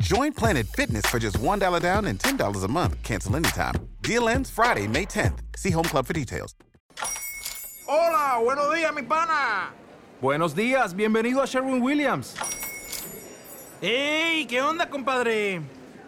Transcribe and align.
Join 0.00 0.32
Planet 0.32 0.66
Fitness 0.66 1.06
for 1.06 1.18
just 1.18 1.38
$1 1.38 1.80
down 1.80 2.04
and 2.06 2.18
$10 2.18 2.64
a 2.64 2.68
month. 2.68 3.02
Cancel 3.02 3.36
anytime. 3.36 3.74
Deal 4.02 4.28
ends 4.28 4.50
Friday, 4.50 4.86
May 4.86 5.06
10th. 5.06 5.38
See 5.56 5.70
Home 5.70 5.84
Club 5.84 6.06
for 6.06 6.12
details. 6.12 6.54
Hola, 7.88 8.40
buenos 8.42 8.74
días, 8.74 8.92
mi 8.94 9.02
pana. 9.02 9.70
Buenos 10.20 10.54
días, 10.54 10.94
bienvenido 10.94 11.40
a 11.40 11.46
Sherwin 11.46 11.80
Williams. 11.80 12.34
¡Ey! 13.80 14.46
¿Qué 14.46 14.60
onda, 14.60 14.90
compadre? 14.90 15.62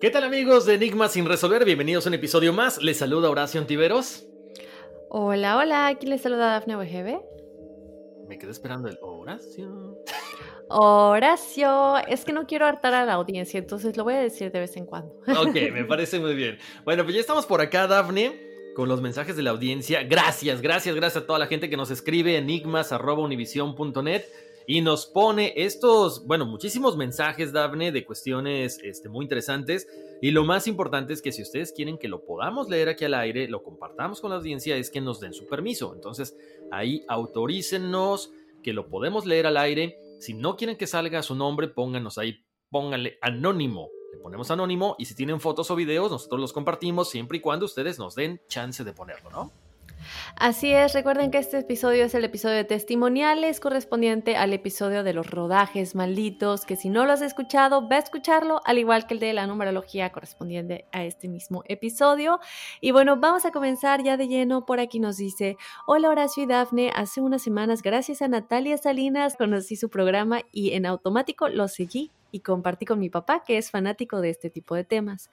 ¿Qué 0.00 0.10
tal 0.10 0.22
amigos 0.22 0.64
de 0.64 0.74
Enigmas 0.74 1.10
sin 1.10 1.26
resolver? 1.26 1.64
Bienvenidos 1.64 2.06
a 2.06 2.10
un 2.10 2.14
episodio 2.14 2.52
más. 2.52 2.80
Les 2.80 2.98
saluda 2.98 3.30
Horacio 3.30 3.60
Antiveros. 3.60 4.28
Hola, 5.08 5.56
hola, 5.56 5.88
aquí 5.88 6.06
les 6.06 6.20
saluda 6.20 6.52
Dafne 6.52 6.76
Wegebe. 6.76 7.20
Me 8.28 8.38
quedé 8.38 8.52
esperando 8.52 8.88
el 8.88 8.96
Horacio. 9.02 9.98
Horacio, 10.68 11.96
es 12.06 12.24
que 12.24 12.32
no 12.32 12.46
quiero 12.46 12.66
hartar 12.66 12.94
a 12.94 13.04
la 13.04 13.14
audiencia, 13.14 13.58
entonces 13.58 13.96
lo 13.96 14.04
voy 14.04 14.14
a 14.14 14.20
decir 14.20 14.52
de 14.52 14.60
vez 14.60 14.76
en 14.76 14.86
cuando. 14.86 15.16
Ok, 15.36 15.54
me 15.72 15.84
parece 15.84 16.20
muy 16.20 16.36
bien. 16.36 16.58
Bueno, 16.84 17.02
pues 17.02 17.16
ya 17.16 17.20
estamos 17.20 17.44
por 17.44 17.60
acá, 17.60 17.88
Dafne, 17.88 18.40
con 18.76 18.88
los 18.88 19.00
mensajes 19.00 19.34
de 19.34 19.42
la 19.42 19.50
audiencia. 19.50 20.04
Gracias, 20.04 20.60
gracias, 20.60 20.94
gracias 20.94 21.24
a 21.24 21.26
toda 21.26 21.40
la 21.40 21.48
gente 21.48 21.68
que 21.68 21.76
nos 21.76 21.90
escribe 21.90 22.36
enigmas.univision.net 22.36 24.22
y 24.70 24.82
nos 24.82 25.06
pone 25.06 25.54
estos, 25.56 26.26
bueno, 26.26 26.44
muchísimos 26.44 26.94
mensajes, 26.94 27.54
Dafne, 27.54 27.90
de 27.90 28.04
cuestiones 28.04 28.78
este, 28.84 29.08
muy 29.08 29.24
interesantes. 29.24 29.88
Y 30.20 30.30
lo 30.30 30.44
más 30.44 30.66
importante 30.66 31.14
es 31.14 31.22
que 31.22 31.32
si 31.32 31.40
ustedes 31.40 31.72
quieren 31.72 31.96
que 31.96 32.06
lo 32.06 32.26
podamos 32.26 32.68
leer 32.68 32.90
aquí 32.90 33.06
al 33.06 33.14
aire, 33.14 33.48
lo 33.48 33.62
compartamos 33.62 34.20
con 34.20 34.28
la 34.28 34.36
audiencia, 34.36 34.76
es 34.76 34.90
que 34.90 35.00
nos 35.00 35.20
den 35.20 35.32
su 35.32 35.46
permiso. 35.46 35.94
Entonces, 35.94 36.36
ahí 36.70 37.02
autorícenos 37.08 38.30
que 38.62 38.74
lo 38.74 38.90
podemos 38.90 39.24
leer 39.24 39.46
al 39.46 39.56
aire. 39.56 39.96
Si 40.20 40.34
no 40.34 40.58
quieren 40.58 40.76
que 40.76 40.86
salga 40.86 41.22
su 41.22 41.34
nombre, 41.34 41.68
pónganos 41.68 42.18
ahí, 42.18 42.44
pónganle 42.68 43.16
anónimo. 43.22 43.88
Le 44.12 44.18
ponemos 44.18 44.50
anónimo 44.50 44.96
y 44.98 45.06
si 45.06 45.14
tienen 45.14 45.40
fotos 45.40 45.70
o 45.70 45.76
videos, 45.76 46.10
nosotros 46.10 46.42
los 46.42 46.52
compartimos 46.52 47.08
siempre 47.08 47.38
y 47.38 47.40
cuando 47.40 47.64
ustedes 47.64 47.98
nos 47.98 48.14
den 48.14 48.42
chance 48.48 48.84
de 48.84 48.92
ponerlo, 48.92 49.30
¿no? 49.30 49.50
Así 50.36 50.72
es, 50.72 50.94
recuerden 50.94 51.30
que 51.30 51.38
este 51.38 51.58
episodio 51.58 52.04
es 52.04 52.14
el 52.14 52.24
episodio 52.24 52.56
de 52.56 52.64
testimoniales 52.64 53.60
correspondiente 53.60 54.36
al 54.36 54.52
episodio 54.52 55.02
de 55.02 55.12
los 55.12 55.28
rodajes 55.30 55.94
malditos, 55.94 56.64
que 56.64 56.76
si 56.76 56.88
no 56.88 57.04
lo 57.04 57.12
has 57.12 57.22
escuchado, 57.22 57.88
va 57.88 57.96
a 57.96 58.00
escucharlo, 58.00 58.60
al 58.64 58.78
igual 58.78 59.06
que 59.06 59.14
el 59.14 59.20
de 59.20 59.32
la 59.32 59.46
numerología 59.46 60.10
correspondiente 60.10 60.86
a 60.92 61.04
este 61.04 61.28
mismo 61.28 61.62
episodio. 61.66 62.40
Y 62.80 62.92
bueno, 62.92 63.18
vamos 63.18 63.44
a 63.44 63.50
comenzar 63.50 64.02
ya 64.02 64.16
de 64.16 64.28
lleno. 64.28 64.64
Por 64.64 64.80
aquí 64.80 65.00
nos 65.00 65.16
dice, 65.16 65.56
hola 65.86 66.08
Horacio 66.08 66.44
y 66.44 66.46
Dafne, 66.46 66.92
hace 66.94 67.20
unas 67.20 67.42
semanas, 67.42 67.82
gracias 67.82 68.22
a 68.22 68.28
Natalia 68.28 68.78
Salinas, 68.78 69.36
conocí 69.36 69.76
su 69.76 69.90
programa 69.90 70.42
y 70.52 70.72
en 70.72 70.86
automático 70.86 71.48
lo 71.48 71.68
seguí 71.68 72.12
y 72.30 72.40
compartí 72.40 72.86
con 72.86 72.98
mi 72.98 73.10
papá, 73.10 73.42
que 73.46 73.58
es 73.58 73.70
fanático 73.70 74.20
de 74.20 74.30
este 74.30 74.50
tipo 74.50 74.74
de 74.74 74.84
temas. 74.84 75.30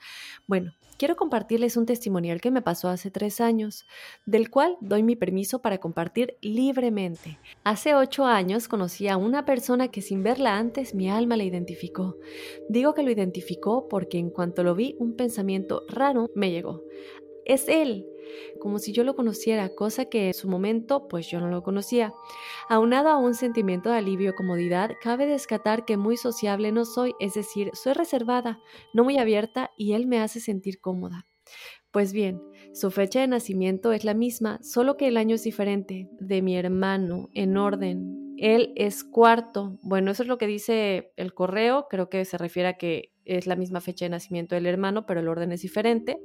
Bueno, 0.48 0.74
quiero 0.98 1.16
compartirles 1.16 1.78
un 1.78 1.86
testimonial 1.86 2.42
que 2.42 2.52
me 2.52 2.62
pasó 2.62 2.90
hace 2.90 3.12
tres 3.12 3.42
años, 3.42 3.86
del 4.26 4.50
cual 4.50 4.78
doy 4.82 5.04
mi 5.04 5.16
permiso 5.16 5.60
para 5.60 5.78
compartir 5.78 6.38
libremente. 6.42 7.40
Hace 7.64 7.96
ocho 7.96 8.26
años 8.26 8.68
conocí 8.68 9.08
a 9.08 9.18
una 9.18 9.46
persona 9.46 9.90
que 9.90 10.02
sin 10.02 10.24
verla 10.24 10.58
antes 10.58 10.96
mi 10.96 11.10
alma 11.10 11.38
la 11.38 11.44
identificó. 11.44 12.18
Digo 12.70 12.94
que 12.94 13.04
lo 13.04 13.12
identificó 13.12 13.88
porque 13.88 14.18
en 14.18 14.30
cuanto 14.30 14.64
lo 14.64 14.76
vi 14.76 14.96
un 15.00 15.16
pensamiento 15.16 15.84
raro 15.88 16.30
me 16.36 16.52
llegó. 16.52 16.84
Es 17.46 17.68
él, 17.68 18.06
como 18.60 18.80
si 18.80 18.92
yo 18.92 19.04
lo 19.04 19.16
conociera, 19.16 19.70
cosa 19.70 20.06
que 20.06 20.28
en 20.28 20.34
su 20.34 20.50
momento 20.50 21.08
pues 21.08 21.28
yo 21.30 21.40
no 21.40 21.50
lo 21.50 21.64
conocía. 21.64 22.14
Aunado 22.70 23.10
a 23.10 23.18
un 23.18 23.36
sentimiento 23.36 23.90
de 23.90 23.98
alivio 23.98 24.32
y 24.32 24.36
comodidad, 24.36 24.92
cabe 25.02 25.26
descatar 25.26 25.86
que 25.86 25.98
muy 25.98 26.18
sociable 26.18 26.72
no 26.72 26.86
soy, 26.86 27.14
es 27.20 27.34
decir, 27.34 27.70
soy 27.74 27.94
reservada, 27.94 28.60
no 28.94 29.04
muy 29.04 29.18
abierta 29.18 29.72
y 29.78 29.94
él 29.94 30.08
me 30.08 30.20
hace 30.20 30.40
sentir 30.40 30.80
cómoda. 30.80 31.28
Pues 31.92 32.12
bien, 32.12 32.42
su 32.74 32.92
fecha 32.92 33.22
de 33.22 33.28
nacimiento 33.28 33.94
es 33.94 34.04
la 34.04 34.14
misma, 34.14 34.60
solo 34.62 34.98
que 34.98 35.08
el 35.08 35.18
año 35.18 35.36
es 35.36 35.44
diferente, 35.44 36.10
de 36.20 36.42
mi 36.42 36.58
hermano, 36.58 37.30
en 37.34 37.56
orden. 37.56 38.36
Él 38.38 38.74
es 38.76 39.06
cuarto. 39.06 39.80
Bueno, 39.82 40.12
eso 40.12 40.24
es 40.24 40.28
lo 40.28 40.38
que 40.38 40.48
dice 40.48 41.14
el 41.16 41.34
correo, 41.34 41.88
creo 41.90 42.10
que 42.10 42.26
se 42.26 42.38
refiere 42.38 42.68
a 42.68 42.78
que 42.78 43.14
es 43.24 43.48
la 43.48 43.56
misma 43.56 43.80
fecha 43.80 44.04
de 44.06 44.10
nacimiento 44.10 44.56
del 44.56 44.66
hermano, 44.66 45.06
pero 45.06 45.22
el 45.22 45.30
orden 45.30 45.54
es 45.54 45.62
diferente. 45.62 46.20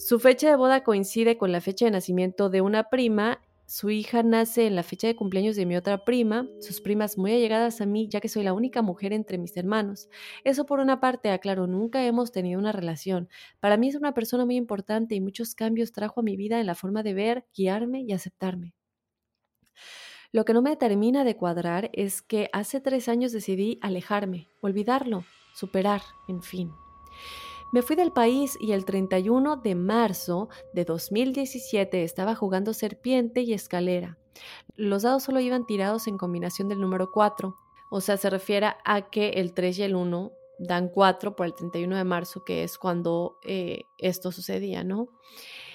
Su 0.00 0.18
fecha 0.18 0.48
de 0.48 0.56
boda 0.56 0.82
coincide 0.82 1.36
con 1.36 1.52
la 1.52 1.60
fecha 1.60 1.84
de 1.84 1.90
nacimiento 1.90 2.48
de 2.48 2.62
una 2.62 2.84
prima. 2.84 3.42
Su 3.66 3.90
hija 3.90 4.22
nace 4.22 4.66
en 4.66 4.74
la 4.74 4.82
fecha 4.82 5.06
de 5.06 5.14
cumpleaños 5.14 5.56
de 5.56 5.66
mi 5.66 5.76
otra 5.76 6.06
prima, 6.06 6.48
sus 6.58 6.80
primas 6.80 7.18
muy 7.18 7.32
allegadas 7.32 7.82
a 7.82 7.86
mí, 7.86 8.08
ya 8.08 8.18
que 8.18 8.30
soy 8.30 8.42
la 8.42 8.54
única 8.54 8.80
mujer 8.80 9.12
entre 9.12 9.36
mis 9.36 9.54
hermanos. 9.58 10.08
Eso 10.42 10.64
por 10.64 10.80
una 10.80 11.00
parte, 11.00 11.30
aclaro, 11.30 11.66
nunca 11.66 12.02
hemos 12.06 12.32
tenido 12.32 12.58
una 12.58 12.72
relación. 12.72 13.28
Para 13.60 13.76
mí 13.76 13.88
es 13.88 13.94
una 13.94 14.14
persona 14.14 14.46
muy 14.46 14.56
importante 14.56 15.14
y 15.14 15.20
muchos 15.20 15.54
cambios 15.54 15.92
trajo 15.92 16.20
a 16.20 16.22
mi 16.22 16.34
vida 16.34 16.60
en 16.60 16.66
la 16.66 16.74
forma 16.74 17.02
de 17.02 17.12
ver, 17.12 17.44
guiarme 17.54 18.00
y 18.00 18.12
aceptarme. 18.12 18.72
Lo 20.32 20.46
que 20.46 20.54
no 20.54 20.62
me 20.62 20.76
termina 20.76 21.24
de 21.24 21.36
cuadrar 21.36 21.90
es 21.92 22.22
que 22.22 22.48
hace 22.54 22.80
tres 22.80 23.06
años 23.10 23.32
decidí 23.32 23.78
alejarme, 23.82 24.48
olvidarlo, 24.62 25.24
superar, 25.52 26.00
en 26.26 26.42
fin. 26.42 26.70
Me 27.72 27.82
fui 27.82 27.94
del 27.94 28.10
país 28.10 28.56
y 28.60 28.72
el 28.72 28.84
31 28.84 29.56
de 29.56 29.74
marzo 29.76 30.48
de 30.72 30.84
2017 30.84 32.02
estaba 32.02 32.34
jugando 32.34 32.74
serpiente 32.74 33.42
y 33.42 33.52
escalera. 33.52 34.18
Los 34.74 35.02
dados 35.02 35.22
solo 35.22 35.38
iban 35.40 35.66
tirados 35.66 36.08
en 36.08 36.18
combinación 36.18 36.68
del 36.68 36.80
número 36.80 37.10
4, 37.12 37.56
o 37.90 38.00
sea, 38.00 38.16
se 38.16 38.30
refiere 38.30 38.72
a 38.84 39.10
que 39.10 39.30
el 39.30 39.52
3 39.52 39.78
y 39.78 39.82
el 39.82 39.94
1 39.94 40.32
dan 40.58 40.88
4 40.88 41.36
por 41.36 41.46
el 41.46 41.54
31 41.54 41.96
de 41.96 42.04
marzo, 42.04 42.44
que 42.44 42.64
es 42.64 42.76
cuando 42.76 43.38
eh, 43.44 43.82
esto 43.98 44.32
sucedía, 44.32 44.84
¿no? 44.84 45.08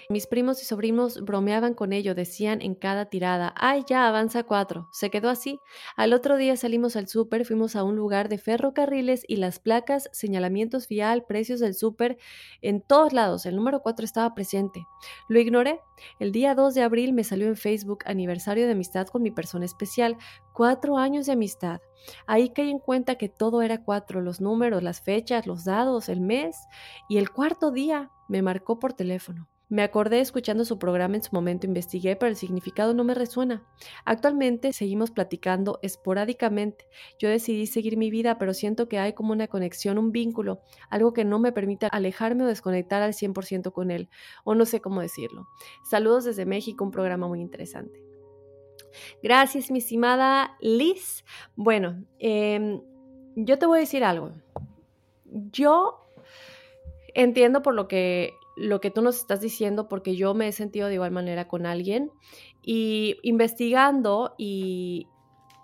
Mis 0.10 0.28
primos 0.28 0.62
y 0.62 0.66
sobrinos 0.66 1.24
bromeaban 1.24 1.74
con 1.74 1.92
ello, 1.92 2.14
decían 2.14 2.62
en 2.62 2.76
cada 2.76 3.06
tirada, 3.06 3.54
ay 3.58 3.84
ya, 3.88 4.08
avanza 4.08 4.44
cuatro. 4.44 4.88
Se 4.92 5.10
quedó 5.10 5.30
así. 5.30 5.60
Al 5.96 6.14
otro 6.14 6.38
día 6.38 6.56
salimos 6.58 6.96
al 6.96 7.08
súper, 7.08 7.46
fuimos 7.46 7.76
a 7.76 7.84
un 7.84 7.96
lugar 7.96 8.30
de 8.30 8.38
ferrocarriles 8.38 9.24
y 9.28 9.38
las 9.38 9.60
placas, 9.60 10.10
señalamientos 10.12 10.88
vial, 10.88 11.26
precios 11.26 11.60
del 11.60 11.74
súper, 11.74 12.18
en 12.62 12.82
todos 12.82 13.14
lados, 13.14 13.46
el 13.46 13.56
número 13.56 13.82
cuatro 13.82 14.06
estaba 14.06 14.34
presente. 14.36 14.86
Lo 15.28 15.40
ignoré. 15.40 15.82
El 16.20 16.32
día 16.32 16.56
2 16.56 16.74
de 16.74 16.82
abril 16.82 17.14
me 17.14 17.24
salió 17.24 17.48
en 17.48 17.56
Facebook 17.56 18.00
aniversario 18.06 18.66
de 18.66 18.74
amistad 18.74 19.08
con 19.08 19.22
mi 19.22 19.32
persona 19.32 19.66
especial. 19.66 20.18
Cuatro 20.54 20.98
años 20.98 21.26
de 21.26 21.34
amistad. 21.34 21.82
Ahí 22.28 22.50
caí 22.50 22.70
en 22.70 22.80
cuenta 22.80 23.16
que 23.16 23.30
todo 23.30 23.62
era 23.62 23.84
cuatro, 23.84 24.22
los 24.22 24.42
números, 24.42 24.84
las 24.84 25.02
fechas, 25.02 25.48
los 25.48 25.66
dados, 25.66 26.10
el 26.10 26.22
mes. 26.22 26.58
Y 27.10 27.18
el 27.18 27.32
cuarto 27.32 27.72
día 27.72 28.12
me 28.28 28.42
marcó 28.42 28.80
por 28.80 28.94
teléfono. 28.94 29.48
Me 29.68 29.82
acordé 29.82 30.20
escuchando 30.20 30.64
su 30.64 30.78
programa 30.78 31.16
en 31.16 31.24
su 31.24 31.32
momento, 31.34 31.66
investigué, 31.66 32.16
pero 32.16 32.30
el 32.30 32.36
significado 32.36 32.94
no 32.94 33.04
me 33.04 33.16
resuena. 33.16 33.64
Actualmente 34.06 34.74
seguimos 34.74 35.10
platicando 35.10 35.80
esporádicamente. 35.82 36.86
Yo 37.18 37.30
decidí 37.30 37.66
seguir 37.66 37.98
mi 37.98 38.12
vida, 38.12 38.38
pero 38.38 38.54
siento 38.54 38.88
que 38.88 39.00
hay 39.00 39.14
como 39.14 39.34
una 39.34 39.48
conexión, 39.48 39.98
un 39.98 40.12
vínculo, 40.12 40.62
algo 40.90 41.14
que 41.14 41.26
no 41.26 41.40
me 41.40 41.52
permite 41.52 41.88
alejarme 41.92 42.44
o 42.44 42.48
desconectar 42.48 43.02
al 43.02 43.14
100% 43.14 43.72
con 43.72 43.90
él, 43.90 44.10
o 44.44 44.54
no 44.54 44.66
sé 44.66 44.82
cómo 44.82 45.02
decirlo. 45.02 45.48
Saludos 45.84 46.26
desde 46.26 46.46
México, 46.46 46.84
un 46.84 46.92
programa 46.92 47.28
muy 47.28 47.42
interesante. 47.42 48.04
Gracias, 49.24 49.72
mi 49.72 49.80
estimada 49.80 50.56
Liz. 50.60 51.26
Bueno, 51.56 52.04
em, 52.20 52.82
yo 53.36 53.58
te 53.58 53.66
voy 53.66 53.80
a 53.80 53.82
decir 53.82 54.04
algo. 54.04 54.32
Yo 55.26 56.08
entiendo 57.14 57.62
por 57.62 57.74
lo 57.74 57.88
que 57.88 58.34
lo 58.56 58.82
que 58.82 58.92
tú 58.92 59.02
nos 59.02 59.18
estás 59.18 59.42
diciendo 59.42 59.88
porque 59.88 60.16
yo 60.16 60.34
me 60.34 60.48
he 60.48 60.52
sentido 60.52 60.88
de 60.88 60.96
igual 60.96 61.12
manera 61.12 61.48
con 61.48 61.66
alguien 61.66 62.12
y 62.62 63.18
investigando 63.24 64.34
y 64.38 65.08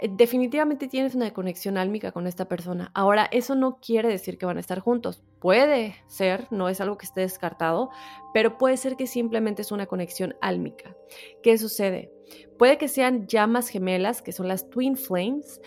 eh, 0.02 0.10
definitivamente 0.12 0.88
tienes 0.88 1.14
una 1.14 1.32
conexión 1.32 1.78
álmica 1.78 2.12
con 2.12 2.26
esta 2.26 2.46
persona. 2.46 2.92
Ahora, 2.94 3.30
eso 3.32 3.56
no 3.56 3.80
quiere 3.80 4.10
decir 4.10 4.38
que 4.38 4.48
van 4.48 4.58
a 4.58 4.60
estar 4.60 4.80
juntos. 4.80 5.24
Puede 5.40 5.96
ser, 6.08 6.48
no 6.52 6.70
es 6.70 6.82
algo 6.82 6.98
que 6.98 7.06
esté 7.06 7.22
descartado, 7.22 7.92
pero 8.34 8.58
puede 8.58 8.78
ser 8.78 8.96
que 8.96 9.08
simplemente 9.08 9.62
es 9.62 9.72
una 9.72 9.86
conexión 9.86 10.36
álmica. 10.42 10.96
¿Qué 11.44 11.58
sucede? 11.58 12.12
Puede 12.58 12.78
que 12.80 12.88
sean 12.88 13.28
llamas 13.28 13.70
gemelas, 13.70 14.22
que 14.24 14.32
son 14.32 14.48
las 14.48 14.70
twin 14.70 14.98
flames, 14.98 15.62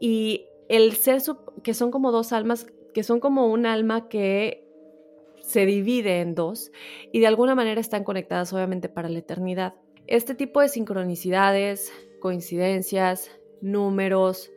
y 0.00 0.46
el 0.68 0.92
ser, 0.96 1.20
que 1.62 1.74
son 1.74 1.90
como 1.90 2.10
dos 2.10 2.32
almas, 2.32 2.66
que 2.94 3.02
son 3.02 3.20
como 3.20 3.48
un 3.48 3.66
alma 3.66 4.08
que 4.08 4.63
se 5.46 5.66
divide 5.66 6.20
en 6.20 6.34
dos 6.34 6.72
y 7.12 7.20
de 7.20 7.26
alguna 7.26 7.54
manera 7.54 7.80
están 7.80 8.04
conectadas 8.04 8.52
obviamente 8.52 8.88
para 8.88 9.08
la 9.08 9.18
eternidad. 9.18 9.74
Este 10.06 10.34
tipo 10.34 10.60
de 10.60 10.68
sincronicidades, 10.68 11.92
coincidencias, 12.20 13.30
números, 13.60 14.50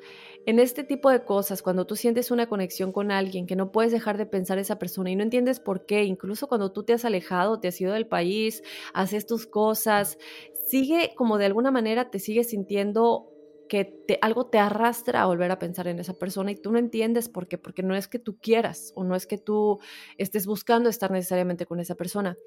en 0.45 0.59
este 0.59 0.85
tipo 0.85 1.11
de 1.11 1.25
cosas, 1.25 1.61
cuando 1.61 1.85
tú 1.85 1.97
sientes 1.97 2.31
una 2.31 2.47
conexión 2.47 2.93
con 2.93 3.11
alguien 3.11 3.47
que 3.47 3.57
no 3.57 3.73
puedes 3.73 3.91
dejar 3.91 4.17
de 4.17 4.25
pensar 4.25 4.57
esa 4.59 4.79
persona 4.79 5.11
y 5.11 5.15
no 5.17 5.23
entiendes 5.23 5.59
por 5.59 5.85
qué, 5.85 6.05
incluso 6.05 6.47
cuando 6.47 6.71
tú 6.71 6.83
te 6.83 6.93
has 6.93 7.03
alejado, 7.03 7.59
te 7.59 7.67
has 7.67 7.81
ido 7.81 7.91
del 7.91 8.07
país, 8.07 8.63
haces 8.93 9.25
tus 9.25 9.45
cosas, 9.45 10.17
sigue 10.65 11.11
como 11.17 11.37
de 11.37 11.47
alguna 11.47 11.69
manera 11.69 12.09
te 12.09 12.19
sigue 12.19 12.45
sintiendo 12.45 13.29
que 13.67 14.03
algo 14.21 14.47
te 14.47 14.59
arrastra 14.59 15.21
a 15.21 15.25
volver 15.25 15.51
a 15.51 15.59
pensar 15.59 15.87
en 15.87 15.99
esa 15.99 16.13
persona 16.13 16.51
y 16.51 16.55
tú 16.55 16.71
no 16.71 16.79
entiendes 16.79 17.29
por 17.29 17.47
qué, 17.47 17.57
porque 17.57 17.83
no 17.83 17.95
es 17.95 18.07
que 18.07 18.19
tú 18.19 18.37
quieras 18.39 18.91
o 18.95 19.03
no 19.03 19.15
es 19.15 19.27
que 19.27 19.37
tú 19.37 19.79
estés 20.17 20.45
buscando 20.45 20.89
estar 20.89 21.11
necesariamente 21.11 21.65
con 21.65 21.79
esa 21.79 21.95
persona. 21.95 22.37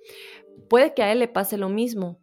Puede 0.69 0.95
que 0.95 1.03
a 1.03 1.13
él 1.13 1.19
le 1.19 1.29
pase 1.29 1.57
lo 1.57 1.69
mismo, 1.69 2.19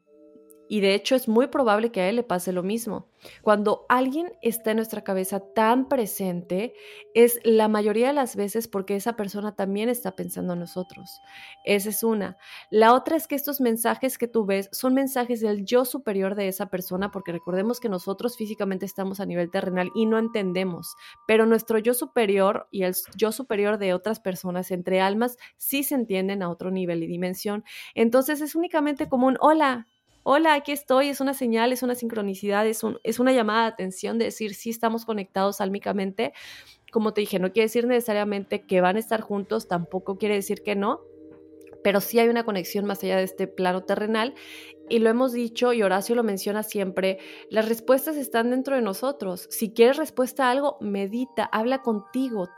y 0.70 0.82
de 0.82 0.94
hecho 0.94 1.16
es 1.16 1.28
muy 1.28 1.48
probable 1.48 1.92
que 1.92 2.02
a 2.02 2.10
él 2.10 2.18
le 2.18 2.24
pase 2.24 2.52
lo 2.52 2.64
mismo. 2.64 3.08
Cuando 3.42 3.86
alguien 3.90 4.32
está 4.42 4.72
en 4.72 4.78
nuestra 4.78 5.04
cabeza 5.04 5.40
tan 5.40 5.90
presente, 5.90 6.74
es 7.14 7.40
la 7.44 7.68
mayoría 7.68 8.08
de 8.08 8.14
las 8.14 8.36
veces 8.36 8.68
porque 8.68 8.96
esa 8.96 9.16
persona 9.16 9.56
también 9.56 9.90
está 9.90 10.16
pensando 10.16 10.54
en 10.54 10.60
nosotros. 10.60 11.20
Esa 11.66 11.90
es 11.90 12.04
una. 12.04 12.38
La 12.70 12.94
otra 12.94 13.16
es 13.18 13.28
que 13.28 13.36
estos 13.36 13.60
mensajes 13.60 14.18
que 14.18 14.28
tú 14.28 14.46
ves 14.46 14.70
son 14.72 14.94
mensajes 14.94 15.42
del 15.42 15.66
yo 15.66 15.86
superior 15.86 16.36
de 16.36 16.48
esa 16.48 16.68
persona, 16.68 17.12
porque 17.12 17.32
recordemos 17.32 17.80
que 17.80 17.90
nosotros 17.90 18.38
físicamente 18.38 18.86
estamos 18.86 19.20
a 19.20 19.26
nivel 19.26 19.50
terrenal 19.50 19.90
y 19.96 20.06
no 20.06 20.20
entendemos, 20.20 20.96
pero 21.28 21.46
nuestro 21.46 21.80
yo 21.80 21.94
superior 21.94 22.68
y 22.72 22.84
el 22.84 22.96
yo 23.16 23.32
superior 23.32 23.78
de 23.78 23.94
otras 23.94 24.20
personas 24.20 24.72
entre 24.72 25.02
almas 25.02 25.38
sí 25.58 25.84
se 25.84 25.96
entienden 25.96 26.44
a 26.44 26.50
otro 26.50 26.72
nivel 26.72 27.04
y 27.04 27.08
dimensión. 27.08 27.64
Entonces 27.96 28.42
es 28.42 28.56
únicamente 28.56 29.10
como 29.10 29.28
un 29.28 29.38
hola, 29.40 29.88
hola, 30.30 30.56
aquí 30.56 30.74
estoy, 30.74 31.08
es 31.08 31.22
una 31.22 31.34
señal, 31.34 31.72
es 31.72 31.84
una 31.84 31.96
sincronicidad, 31.96 32.68
es, 32.68 32.82
es 33.04 33.20
una 33.20 33.32
llamada 33.32 33.62
de 33.62 33.68
atención 33.70 34.18
de 34.18 34.26
decir 34.26 34.56
si 34.56 34.70
estamos 34.70 35.06
conectados 35.06 35.62
álmicamente. 35.62 36.34
Como 36.92 37.14
te 37.14 37.22
dije, 37.22 37.40
no 37.40 37.54
quiere 37.54 37.68
decir 37.68 37.88
necesariamente 37.88 38.66
que 38.66 38.82
van 38.82 38.98
a 38.98 39.00
estar 39.00 39.22
juntos, 39.22 39.70
tampoco 39.70 40.18
quiere 40.18 40.36
decir 40.36 40.64
que 40.64 40.76
no, 40.76 41.00
pero 41.82 42.02
sí 42.02 42.20
hay 42.20 42.28
una 42.28 42.44
conexión 42.44 42.84
más 42.84 43.02
allá 43.06 43.16
de 43.16 43.24
este 43.24 43.48
plano 43.48 43.86
terrenal. 43.86 44.36
Y 44.90 45.00
lo 45.00 45.10
hemos 45.10 45.32
dicho, 45.32 45.72
y 45.72 45.82
Horacio 45.82 46.14
lo 46.14 46.24
menciona 46.24 46.62
siempre, 46.62 47.20
las 47.50 47.70
respuestas 47.70 48.18
están 48.18 48.50
dentro 48.50 48.76
de 48.76 48.82
nosotros. 48.82 49.48
Si 49.50 49.72
quieres 49.72 49.96
respuesta 49.96 50.48
a 50.48 50.52
algo, 50.52 50.78
medita, 50.82 51.46
habla 51.46 51.82
contigo. 51.82 52.50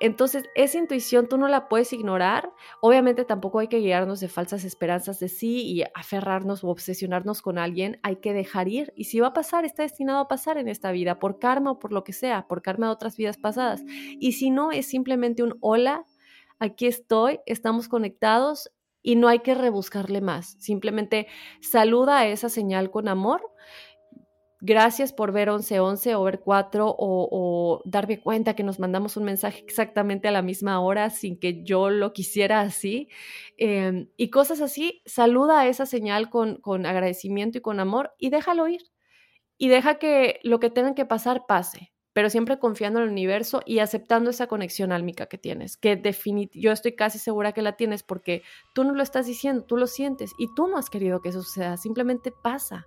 Entonces, 0.00 0.44
esa 0.54 0.78
intuición 0.78 1.28
tú 1.28 1.38
no 1.38 1.48
la 1.48 1.68
puedes 1.68 1.92
ignorar. 1.92 2.52
Obviamente 2.80 3.24
tampoco 3.24 3.60
hay 3.60 3.68
que 3.68 3.78
guiarnos 3.78 4.20
de 4.20 4.28
falsas 4.28 4.64
esperanzas 4.64 5.20
de 5.20 5.28
sí 5.28 5.62
y 5.66 5.82
aferrarnos 5.94 6.64
o 6.64 6.68
obsesionarnos 6.68 7.42
con 7.42 7.58
alguien. 7.58 8.00
Hay 8.02 8.16
que 8.16 8.32
dejar 8.32 8.68
ir. 8.68 8.92
Y 8.96 9.04
si 9.04 9.20
va 9.20 9.28
a 9.28 9.32
pasar, 9.32 9.64
está 9.64 9.82
destinado 9.82 10.18
a 10.20 10.28
pasar 10.28 10.58
en 10.58 10.68
esta 10.68 10.92
vida, 10.92 11.18
por 11.18 11.38
karma 11.38 11.72
o 11.72 11.78
por 11.78 11.92
lo 11.92 12.04
que 12.04 12.12
sea, 12.12 12.46
por 12.46 12.62
karma 12.62 12.86
de 12.86 12.92
otras 12.92 13.16
vidas 13.16 13.38
pasadas. 13.38 13.82
Y 13.86 14.32
si 14.32 14.50
no, 14.50 14.72
es 14.72 14.86
simplemente 14.86 15.42
un 15.42 15.56
hola, 15.60 16.04
aquí 16.58 16.86
estoy, 16.86 17.40
estamos 17.46 17.88
conectados 17.88 18.70
y 19.02 19.16
no 19.16 19.28
hay 19.28 19.40
que 19.40 19.54
rebuscarle 19.54 20.20
más. 20.20 20.56
Simplemente 20.58 21.28
saluda 21.60 22.18
a 22.18 22.26
esa 22.26 22.48
señal 22.48 22.90
con 22.90 23.06
amor 23.06 23.42
gracias 24.64 25.12
por 25.12 25.32
ver 25.32 25.50
1111 25.50 26.14
o 26.14 26.22
ver 26.24 26.40
4 26.40 26.96
o, 26.98 27.82
darme 27.84 28.20
cuenta 28.20 28.54
que 28.54 28.62
nos 28.62 28.80
mandamos 28.80 29.16
un 29.16 29.24
mensaje 29.24 29.60
exactamente 29.60 30.28
a 30.28 30.32
la 30.32 30.42
misma 30.42 30.80
hora 30.80 31.10
sin 31.10 31.38
que 31.38 31.62
yo 31.64 31.90
lo 31.90 32.12
quisiera 32.12 32.60
así. 32.62 33.08
Em, 33.58 34.08
y 34.16 34.30
cosas 34.30 34.60
así, 34.60 35.02
saluda 35.04 35.60
a 35.60 35.68
esa 35.68 35.86
señal 35.86 36.30
con, 36.30 36.56
con 36.56 36.86
agradecimiento 36.86 37.58
y 37.58 37.60
con 37.60 37.78
amor 37.78 38.14
y 38.18 38.30
déjalo 38.30 38.66
ir. 38.68 38.82
Y 39.58 39.68
deja 39.68 39.98
que 39.98 40.40
lo 40.42 40.60
que 40.60 40.70
tenga 40.70 40.94
que 40.94 41.06
pasar 41.06 41.46
pase 41.46 41.94
pero 42.14 42.30
siempre 42.30 42.60
confiando 42.60 43.00
en 43.00 43.06
el 43.06 43.10
universo 43.10 43.60
y 43.66 43.80
aceptando 43.80 44.30
esa 44.30 44.46
conexión 44.46 44.92
álmica 44.92 45.26
que 45.26 45.36
tienes, 45.36 45.76
que 45.76 46.00
yo 46.54 46.70
estoy 46.70 46.92
casi 46.94 47.18
segura 47.18 47.52
que 47.52 47.60
la 47.60 47.76
tienes 47.76 48.04
porque 48.04 48.42
tú 48.72 48.84
no 48.84 48.94
lo 48.94 49.02
estás 49.02 49.26
diciendo, 49.26 49.64
tú 49.64 49.76
lo 49.76 49.88
sientes 49.88 50.30
y 50.38 50.46
tú 50.54 50.68
no 50.68 50.78
has 50.78 50.90
querido 50.90 51.20
que 51.20 51.30
eso 51.30 51.42
suceda, 51.42 51.76
simplemente 51.76 52.30
pasa. 52.30 52.86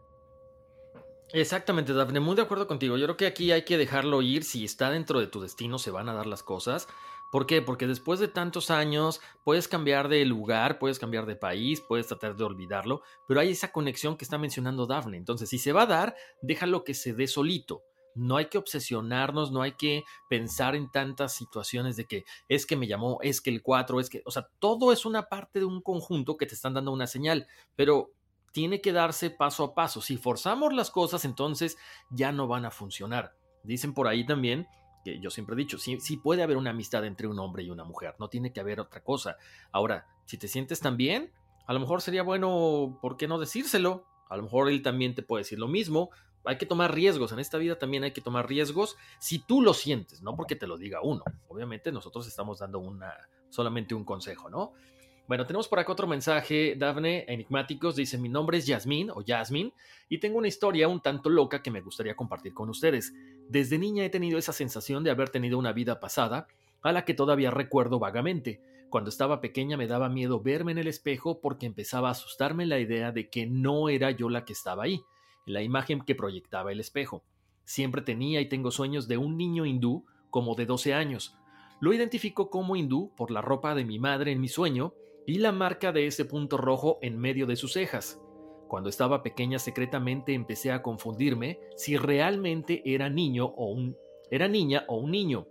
Exactamente, 1.33 1.93
Dafne, 1.93 2.21
muy 2.21 2.35
de 2.35 2.41
acuerdo 2.41 2.67
contigo. 2.67 2.95
Yo 2.97 3.05
creo 3.05 3.17
que 3.17 3.25
aquí 3.27 3.51
hay 3.51 3.63
que 3.65 3.77
dejarlo 3.77 4.21
ir. 4.21 4.43
Si 4.43 4.63
está 4.63 4.89
dentro 4.89 5.19
de 5.19 5.27
tu 5.27 5.41
destino, 5.41 5.77
se 5.77 5.91
van 5.91 6.07
a 6.07 6.13
dar 6.13 6.25
las 6.25 6.41
cosas. 6.41 6.87
¿Por 7.31 7.45
qué? 7.45 7.61
Porque 7.61 7.85
después 7.85 8.21
de 8.21 8.29
tantos 8.29 8.71
años 8.71 9.19
puedes 9.43 9.67
cambiar 9.67 10.07
de 10.07 10.23
lugar, 10.23 10.79
puedes 10.79 10.99
cambiar 10.99 11.25
de 11.25 11.35
país, 11.35 11.81
puedes 11.81 12.07
tratar 12.07 12.37
de 12.37 12.45
olvidarlo, 12.45 13.01
pero 13.27 13.41
hay 13.41 13.49
esa 13.51 13.73
conexión 13.73 14.15
que 14.15 14.23
está 14.23 14.37
mencionando 14.37 14.87
Dafne. 14.87 15.17
Entonces, 15.17 15.49
si 15.49 15.59
se 15.59 15.73
va 15.73 15.81
a 15.81 15.87
dar, 15.87 16.15
déjalo 16.41 16.85
que 16.85 16.93
se 16.93 17.13
dé 17.13 17.27
solito. 17.27 17.83
No 18.15 18.37
hay 18.37 18.45
que 18.45 18.57
obsesionarnos, 18.57 19.51
no 19.51 19.61
hay 19.61 19.73
que 19.73 20.05
pensar 20.29 20.75
en 20.75 20.89
tantas 20.89 21.33
situaciones 21.35 21.97
de 21.97 22.05
que 22.05 22.23
es 22.47 22.65
que 22.65 22.77
me 22.77 22.87
llamó, 22.87 23.19
es 23.21 23.41
que 23.41 23.49
el 23.49 23.61
4, 23.61 23.99
es 23.99 24.09
que, 24.09 24.21
o 24.25 24.31
sea, 24.31 24.47
todo 24.59 24.93
es 24.93 25.05
una 25.05 25.23
parte 25.27 25.59
de 25.59 25.65
un 25.65 25.81
conjunto 25.81 26.37
que 26.37 26.45
te 26.45 26.55
están 26.55 26.73
dando 26.73 26.93
una 26.93 27.05
señal, 27.05 27.47
pero 27.75 28.13
tiene 28.57 28.81
que 28.81 28.91
darse 28.91 29.29
paso 29.29 29.63
a 29.63 29.75
paso. 29.75 30.01
Si 30.01 30.17
forzamos 30.17 30.73
las 30.73 30.89
cosas, 30.89 31.25
entonces 31.25 31.77
ya 32.09 32.31
no 32.31 32.47
van 32.47 32.65
a 32.65 32.71
funcionar. 32.71 33.35
Dicen 33.61 33.93
por 33.93 34.07
ahí 34.07 34.25
también 34.25 34.65
que 35.05 35.19
yo 35.19 35.29
siempre 35.29 35.53
he 35.53 35.57
dicho, 35.59 35.77
sí, 35.77 35.99
sí, 35.99 36.17
puede 36.17 36.41
haber 36.41 36.57
una 36.57 36.71
amistad 36.71 37.05
entre 37.05 37.27
un 37.27 37.37
hombre 37.37 37.61
y 37.61 37.69
una 37.69 37.83
mujer, 37.83 38.15
no 38.17 38.29
tiene 38.29 38.51
que 38.51 38.59
haber 38.59 38.79
otra 38.79 39.03
cosa. 39.03 39.37
Ahora, 39.71 40.07
si 40.25 40.39
te 40.39 40.47
sientes 40.47 40.79
tan 40.79 40.97
bien, 40.97 41.31
a 41.67 41.73
lo 41.73 41.79
mejor 41.79 42.01
sería 42.01 42.23
bueno, 42.23 42.97
¿por 42.99 43.15
qué 43.15 43.27
no 43.27 43.37
decírselo? 43.37 44.07
A 44.27 44.35
lo 44.37 44.41
mejor 44.41 44.69
él 44.69 44.81
también 44.81 45.13
te 45.13 45.21
puede 45.21 45.43
decir 45.43 45.59
lo 45.59 45.67
mismo. 45.67 46.09
Hay 46.43 46.57
que 46.57 46.65
tomar 46.65 46.95
riesgos, 46.95 47.31
en 47.33 47.37
esta 47.37 47.59
vida 47.59 47.77
también 47.77 48.05
hay 48.05 48.11
que 48.11 48.21
tomar 48.21 48.49
riesgos 48.49 48.97
si 49.19 49.37
tú 49.37 49.61
lo 49.61 49.75
sientes, 49.75 50.23
no 50.23 50.35
porque 50.35 50.55
te 50.55 50.65
lo 50.65 50.79
diga 50.79 51.01
uno. 51.03 51.21
Obviamente 51.47 51.91
nosotros 51.91 52.25
estamos 52.27 52.57
dando 52.57 52.81
solamente 53.49 53.93
un 53.93 54.03
consejo, 54.03 54.49
¿no? 54.49 54.73
Bueno, 55.27 55.45
tenemos 55.45 55.67
por 55.67 55.77
acá 55.77 55.91
otro 55.91 56.07
mensaje, 56.07 56.75
Dafne 56.77 57.25
Enigmáticos, 57.27 57.97
dice, 57.97 58.17
mi 58.17 58.29
nombre 58.29 58.59
es 58.59 58.65
Yasmín 58.65 59.09
o 59.09 59.21
Yasmin 59.21 59.73
y 60.07 60.19
tengo 60.19 60.37
una 60.37 60.47
historia 60.47 60.87
un 60.87 61.01
tanto 61.01 61.29
loca 61.29 61.61
que 61.61 61.69
me 61.69 61.81
gustaría 61.81 62.15
compartir 62.15 62.53
con 62.53 62.69
ustedes. 62.69 63.13
Desde 63.49 63.77
niña 63.77 64.05
he 64.05 64.09
tenido 64.09 64.39
esa 64.39 64.53
sensación 64.53 65.03
de 65.03 65.11
haber 65.11 65.27
tenido 65.27 65.59
una 65.59 65.73
vida 65.73 65.99
pasada 65.99 66.47
a 66.81 66.93
la 66.93 67.03
que 67.03 67.13
todavía 67.13 67.51
recuerdo 67.51 67.99
vagamente. 67.99 68.61
Cuando 68.89 69.09
estaba 69.09 69.41
pequeña 69.41 69.75
me 69.75 69.87
daba 69.87 70.07
miedo 70.07 70.39
verme 70.39 70.71
en 70.71 70.77
el 70.77 70.87
espejo 70.87 71.41
porque 71.41 71.65
empezaba 71.65 72.07
a 72.07 72.11
asustarme 72.11 72.65
la 72.65 72.79
idea 72.79 73.11
de 73.11 73.29
que 73.29 73.47
no 73.47 73.89
era 73.89 74.11
yo 74.11 74.29
la 74.29 74.45
que 74.45 74.53
estaba 74.53 74.83
ahí, 74.83 75.01
la 75.45 75.61
imagen 75.61 75.99
que 75.99 76.15
proyectaba 76.15 76.71
el 76.71 76.79
espejo. 76.79 77.21
Siempre 77.65 78.01
tenía 78.01 78.39
y 78.39 78.47
tengo 78.47 78.71
sueños 78.71 79.09
de 79.09 79.17
un 79.17 79.35
niño 79.35 79.65
hindú 79.65 80.05
como 80.29 80.55
de 80.55 80.65
12 80.65 80.93
años. 80.93 81.35
Lo 81.81 81.91
identifico 81.91 82.49
como 82.49 82.77
hindú 82.77 83.11
por 83.17 83.29
la 83.29 83.41
ropa 83.41 83.75
de 83.75 83.83
mi 83.83 83.99
madre 83.99 84.31
en 84.31 84.39
mi 84.39 84.47
sueño 84.47 84.93
y 85.27 85.39
la 85.39 85.51
marca 85.51 85.91
de 85.91 86.07
ese 86.07 86.23
punto 86.23 86.57
rojo 86.57 86.99
en 87.01 87.19
medio 87.19 87.45
de 87.45 87.57
sus 87.57 87.73
cejas. 87.73 88.19
Cuando 88.69 88.89
estaba 88.89 89.23
pequeña 89.23 89.59
secretamente 89.59 90.33
empecé 90.33 90.71
a 90.71 90.81
confundirme 90.81 91.59
si 91.75 91.97
realmente 91.97 92.81
era 92.85 93.09
niño 93.09 93.45
o 93.45 93.67
un 93.67 93.97
era 94.31 94.47
niña 94.47 94.85
o 94.87 94.97
un 94.97 95.11
niño. 95.11 95.45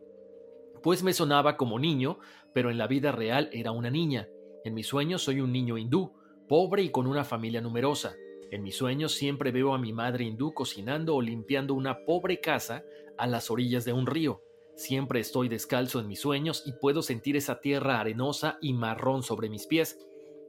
Pues 0.82 1.02
me 1.02 1.12
sonaba 1.12 1.58
como 1.58 1.78
niño, 1.78 2.18
pero 2.54 2.70
en 2.70 2.78
la 2.78 2.86
vida 2.86 3.12
real 3.12 3.50
era 3.52 3.70
una 3.70 3.90
niña. 3.90 4.28
En 4.64 4.72
mis 4.72 4.86
sueños 4.86 5.22
soy 5.22 5.40
un 5.40 5.52
niño 5.52 5.76
hindú, 5.76 6.12
pobre 6.48 6.82
y 6.82 6.90
con 6.90 7.06
una 7.06 7.24
familia 7.24 7.60
numerosa. 7.60 8.14
En 8.50 8.62
mis 8.62 8.76
sueños 8.76 9.12
siempre 9.12 9.50
veo 9.50 9.74
a 9.74 9.78
mi 9.78 9.92
madre 9.92 10.24
hindú 10.24 10.54
cocinando 10.54 11.14
o 11.14 11.20
limpiando 11.20 11.74
una 11.74 12.04
pobre 12.06 12.40
casa 12.40 12.82
a 13.18 13.26
las 13.26 13.50
orillas 13.50 13.84
de 13.84 13.92
un 13.92 14.06
río. 14.06 14.45
Siempre 14.76 15.20
estoy 15.20 15.48
descalzo 15.48 16.00
en 16.00 16.06
mis 16.06 16.20
sueños 16.20 16.62
y 16.66 16.72
puedo 16.72 17.00
sentir 17.00 17.34
esa 17.34 17.60
tierra 17.60 17.98
arenosa 17.98 18.58
y 18.60 18.74
marrón 18.74 19.22
sobre 19.22 19.48
mis 19.48 19.66
pies. 19.66 19.98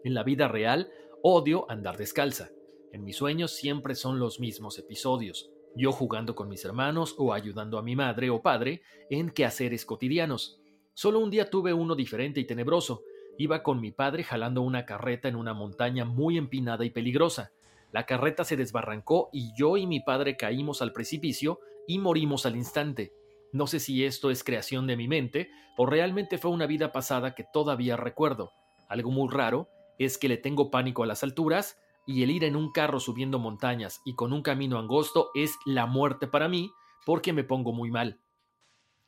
En 0.03 0.13
la 0.13 0.23
vida 0.23 0.49
real 0.49 0.91
odio 1.23 1.65
andar 1.71 1.95
descalza. 1.95 2.49
En 2.91 3.05
mis 3.05 3.15
sueños 3.15 3.51
siempre 3.51 3.95
son 3.95 4.19
los 4.19 4.41
mismos 4.41 4.79
episodios, 4.79 5.49
yo 5.77 5.93
jugando 5.93 6.35
con 6.35 6.49
mis 6.49 6.65
hermanos 6.65 7.15
o 7.17 7.33
ayudando 7.33 7.77
a 7.77 7.83
mi 7.83 7.95
madre 7.95 8.29
o 8.29 8.41
padre 8.41 8.81
en 9.09 9.29
quehaceres 9.29 9.85
cotidianos. 9.85 10.59
Solo 10.93 11.19
un 11.19 11.29
día 11.29 11.49
tuve 11.49 11.73
uno 11.73 11.95
diferente 11.95 12.41
y 12.41 12.45
tenebroso. 12.45 13.03
Iba 13.37 13.63
con 13.63 13.79
mi 13.79 13.91
padre 13.91 14.25
jalando 14.25 14.61
una 14.61 14.85
carreta 14.85 15.29
en 15.29 15.37
una 15.37 15.53
montaña 15.53 16.03
muy 16.03 16.37
empinada 16.37 16.83
y 16.83 16.89
peligrosa. 16.89 17.53
La 17.93 18.05
carreta 18.05 18.43
se 18.43 18.57
desbarrancó 18.57 19.29
y 19.31 19.53
yo 19.57 19.77
y 19.77 19.87
mi 19.87 20.01
padre 20.01 20.35
caímos 20.35 20.81
al 20.81 20.91
precipicio 20.91 21.61
y 21.87 21.99
morimos 21.99 22.45
al 22.45 22.57
instante. 22.57 23.13
No 23.53 23.67
sé 23.67 23.79
si 23.79 24.03
esto 24.05 24.29
es 24.31 24.43
creación 24.43 24.87
de 24.87 24.97
mi 24.97 25.07
mente 25.07 25.49
o 25.77 25.85
realmente 25.85 26.37
fue 26.37 26.51
una 26.51 26.67
vida 26.67 26.91
pasada 26.91 27.35
que 27.35 27.45
todavía 27.51 27.97
recuerdo. 27.97 28.51
Algo 28.89 29.11
muy 29.11 29.29
raro 29.29 29.69
es 29.99 30.17
que 30.17 30.27
le 30.27 30.37
tengo 30.37 30.69
pánico 30.71 31.03
a 31.03 31.07
las 31.07 31.23
alturas 31.23 31.77
y 32.05 32.23
el 32.23 32.31
ir 32.31 32.43
en 32.43 32.55
un 32.55 32.71
carro 32.71 32.99
subiendo 32.99 33.39
montañas 33.39 34.01
y 34.05 34.15
con 34.15 34.33
un 34.33 34.41
camino 34.41 34.79
angosto 34.79 35.29
es 35.35 35.57
la 35.65 35.85
muerte 35.85 36.27
para 36.27 36.47
mí 36.47 36.71
porque 37.05 37.33
me 37.33 37.43
pongo 37.43 37.73
muy 37.73 37.91
mal, 37.91 38.19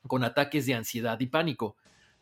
con 0.08 0.24
ataques 0.24 0.66
de 0.66 0.74
ansiedad 0.74 1.20
y 1.20 1.28
pánico. 1.28 1.76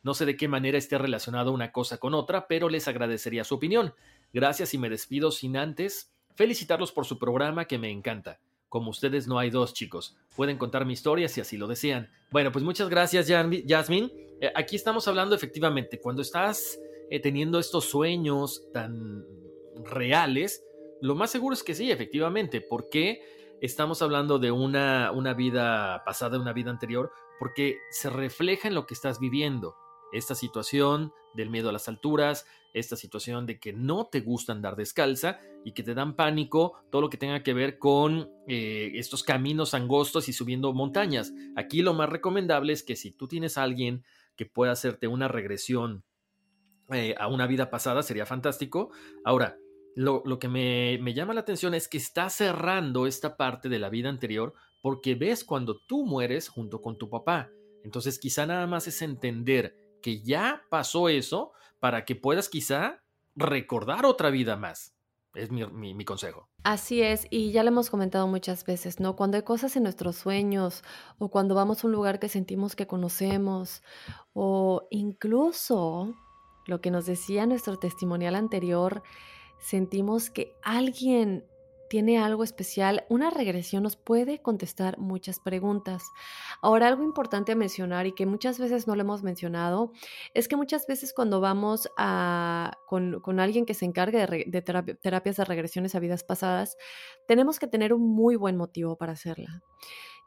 No 0.04 0.14
sé 0.14 0.26
de 0.26 0.38
qué 0.38 0.48
manera 0.48 0.78
esté 0.78 0.98
relacionado 0.98 1.52
una 1.52 1.72
cosa 1.72 1.98
con 1.98 2.14
otra, 2.14 2.48
pero 2.48 2.70
les 2.70 2.88
agradecería 2.88 3.44
su 3.44 3.56
opinión. 3.56 3.94
Gracias 4.34 4.74
y 4.74 4.78
me 4.78 4.90
despido 4.90 5.32
sin 5.32 5.58
antes 5.58 6.14
felicitarlos 6.36 6.92
por 6.92 7.06
su 7.06 7.18
programa 7.18 7.66
que 7.66 7.78
me 7.78 7.90
encanta. 7.90 8.40
Como 8.70 8.90
ustedes 8.90 9.28
no 9.28 9.40
hay 9.40 9.50
dos, 9.50 9.74
chicos. 9.74 10.18
Pueden 10.36 10.58
contar 10.58 10.86
mi 10.86 10.94
historia 10.94 11.30
si 11.30 11.42
así 11.42 11.58
lo 11.58 11.68
desean. 11.68 12.10
Bueno, 12.32 12.52
pues 12.52 12.64
muchas 12.64 12.90
gracias, 12.90 13.28
Jasmine. 13.28 14.12
Eh, 14.42 14.52
aquí 14.56 14.76
estamos 14.76 15.08
hablando 15.08 15.36
efectivamente, 15.36 16.00
cuando 16.00 16.22
estás 16.22 16.80
eh, 17.10 17.20
teniendo 17.20 17.60
estos 17.60 17.86
sueños 17.86 18.64
tan 18.74 19.26
reales, 19.84 20.64
lo 21.02 21.16
más 21.16 21.32
seguro 21.32 21.54
es 21.54 21.64
que 21.64 21.76
sí, 21.76 21.92
efectivamente. 21.92 22.62
¿Por 22.62 22.90
qué 22.90 23.22
estamos 23.62 24.02
hablando 24.02 24.40
de 24.40 24.52
una, 24.52 25.12
una 25.12 25.34
vida 25.34 26.04
pasada, 26.06 26.40
una 26.40 26.54
vida 26.54 26.72
anterior? 26.72 27.12
Porque 27.40 27.78
se 27.92 28.10
refleja 28.10 28.68
en 28.68 28.76
lo 28.76 28.86
que 28.86 28.94
estás 28.94 29.20
viviendo. 29.20 29.76
Esta 30.12 30.36
situación 30.36 31.14
del 31.38 31.50
miedo 31.50 31.70
a 31.70 31.72
las 31.72 31.88
alturas, 31.88 32.46
esta 32.74 32.96
situación 32.96 33.46
de 33.46 33.60
que 33.60 33.72
no 33.72 34.08
te 34.08 34.20
gusta 34.20 34.52
andar 34.52 34.76
descalza 34.76 35.40
y 35.64 35.72
que 35.72 35.84
te 35.84 35.94
dan 35.94 36.16
pánico, 36.16 36.74
todo 36.92 37.02
lo 37.02 37.10
que 37.10 37.18
tenga 37.18 37.44
que 37.44 37.54
ver 37.54 37.80
con 37.80 38.30
eh, 38.48 38.92
estos 38.96 39.24
caminos 39.24 39.74
angostos 39.74 40.28
y 40.28 40.34
subiendo 40.34 40.74
montañas. 40.74 41.34
Aquí 41.56 41.82
lo 41.82 41.94
más 41.94 42.10
recomendable 42.10 42.74
es 42.74 42.84
que 42.84 42.96
si 42.96 43.12
tú 43.12 43.28
tienes 43.28 43.58
a 43.58 43.64
alguien 43.64 44.04
que 44.36 44.46
pueda 44.46 44.74
hacerte 44.74 45.08
una 45.08 45.28
regresión 45.28 46.04
eh, 46.92 47.16
a 47.18 47.28
una 47.28 47.48
vida 47.48 47.70
pasada, 47.70 48.04
sería 48.04 48.26
fantástico. 48.26 48.92
Ahora, 49.24 49.58
lo, 49.96 50.22
que 50.38 50.48
me, 50.48 51.00
me, 51.02 51.14
llama 51.16 51.34
la 51.34 51.42
atención 51.42 51.74
es 51.74 51.88
que 51.88 51.98
está 51.98 52.30
cerrando 52.30 53.08
esta 53.08 53.36
parte 53.36 53.68
de 53.68 53.80
la 53.80 53.90
vida 53.90 54.10
anterior 54.10 54.54
porque 54.82 55.16
ves 55.16 55.44
cuando 55.44 55.80
tú 55.80 56.06
mueres 56.06 56.50
junto 56.50 56.82
con 56.82 56.98
tu 56.98 57.10
papá. 57.10 57.50
Entonces 57.84 58.20
quizá 58.20 58.46
nada 58.46 58.68
más 58.68 58.88
es 58.88 59.02
entender 59.02 59.76
que 60.02 60.22
ya 60.22 60.64
pasó 60.70 61.10
eso 61.10 61.52
para 61.80 62.06
que 62.06 62.16
puedas 62.16 62.50
quizá 62.50 63.04
recordar 63.36 64.06
otra 64.06 64.30
vida 64.30 64.56
más. 64.56 64.94
Es 65.36 65.52
mi, 65.52 65.66
mi, 65.68 66.04
consejo. 66.04 66.50
Así 66.64 67.04
es, 67.04 67.28
y 67.30 67.52
ya 67.52 67.62
lo 67.62 67.70
hemos 67.70 67.92
comentado 67.92 68.26
muchas 68.28 68.66
veces, 68.66 69.00
¿no? 69.00 69.16
Cuando 69.16 69.38
hay 69.38 69.44
cosas 69.44 69.76
en 69.76 69.84
nuestros 69.84 70.16
sueños 70.16 70.84
o 71.20 71.30
cuando 71.30 71.54
vamos 71.54 71.84
a 71.84 71.88
un 71.88 71.94
lugar 71.94 72.20
que 72.20 72.28
sentimos 72.28 72.76
que 72.76 72.88
conocemos 72.88 73.84
o 74.34 74.88
incluso 74.90 76.16
lo 76.66 76.82
que 76.82 76.90
nos 76.90 77.06
decía 77.06 77.46
nuestro 77.46 77.78
testimonial 77.78 78.36
anterior, 78.36 79.04
sentimos 79.60 80.32
que 80.32 80.56
alguien 80.64 81.46
tiene 81.90 82.20
algo 82.20 82.44
especial, 82.44 83.06
una 83.10 83.30
regresión 83.30 83.84
nos 83.84 83.96
puede 83.96 84.42
contestar 84.42 84.98
muchas 84.98 85.40
preguntas. 85.40 86.04
Ahora, 86.62 86.88
algo 86.88 87.04
importante 87.04 87.52
a 87.52 87.56
mencionar 87.56 88.08
y 88.08 88.14
que 88.14 88.26
muchas 88.26 88.60
veces 88.60 88.88
no 88.88 88.96
lo 88.96 89.02
hemos 89.02 89.24
mencionado, 89.24 89.92
es 90.34 90.48
que 90.48 90.56
muchas 90.56 90.88
veces 90.88 91.14
cuando 91.14 91.42
vamos 91.42 91.90
a, 91.98 92.78
con, 92.88 93.40
alguien 93.40 93.66
que 93.66 93.74
se 93.74 93.86
encargue 93.86 94.26
de, 94.48 94.62
terapias 94.62 95.38
de 95.38 95.46
regresiones 95.46 95.96
a 95.96 96.00
vidas 96.00 96.24
pasadas, 96.24 96.78
tenemos 97.28 97.60
que 97.60 97.68
tener 97.68 97.94
un 97.94 98.02
muy 98.02 98.36
buen 98.36 98.58
motivo 98.58 98.98
para 98.98 99.14
hacerla 99.14 99.64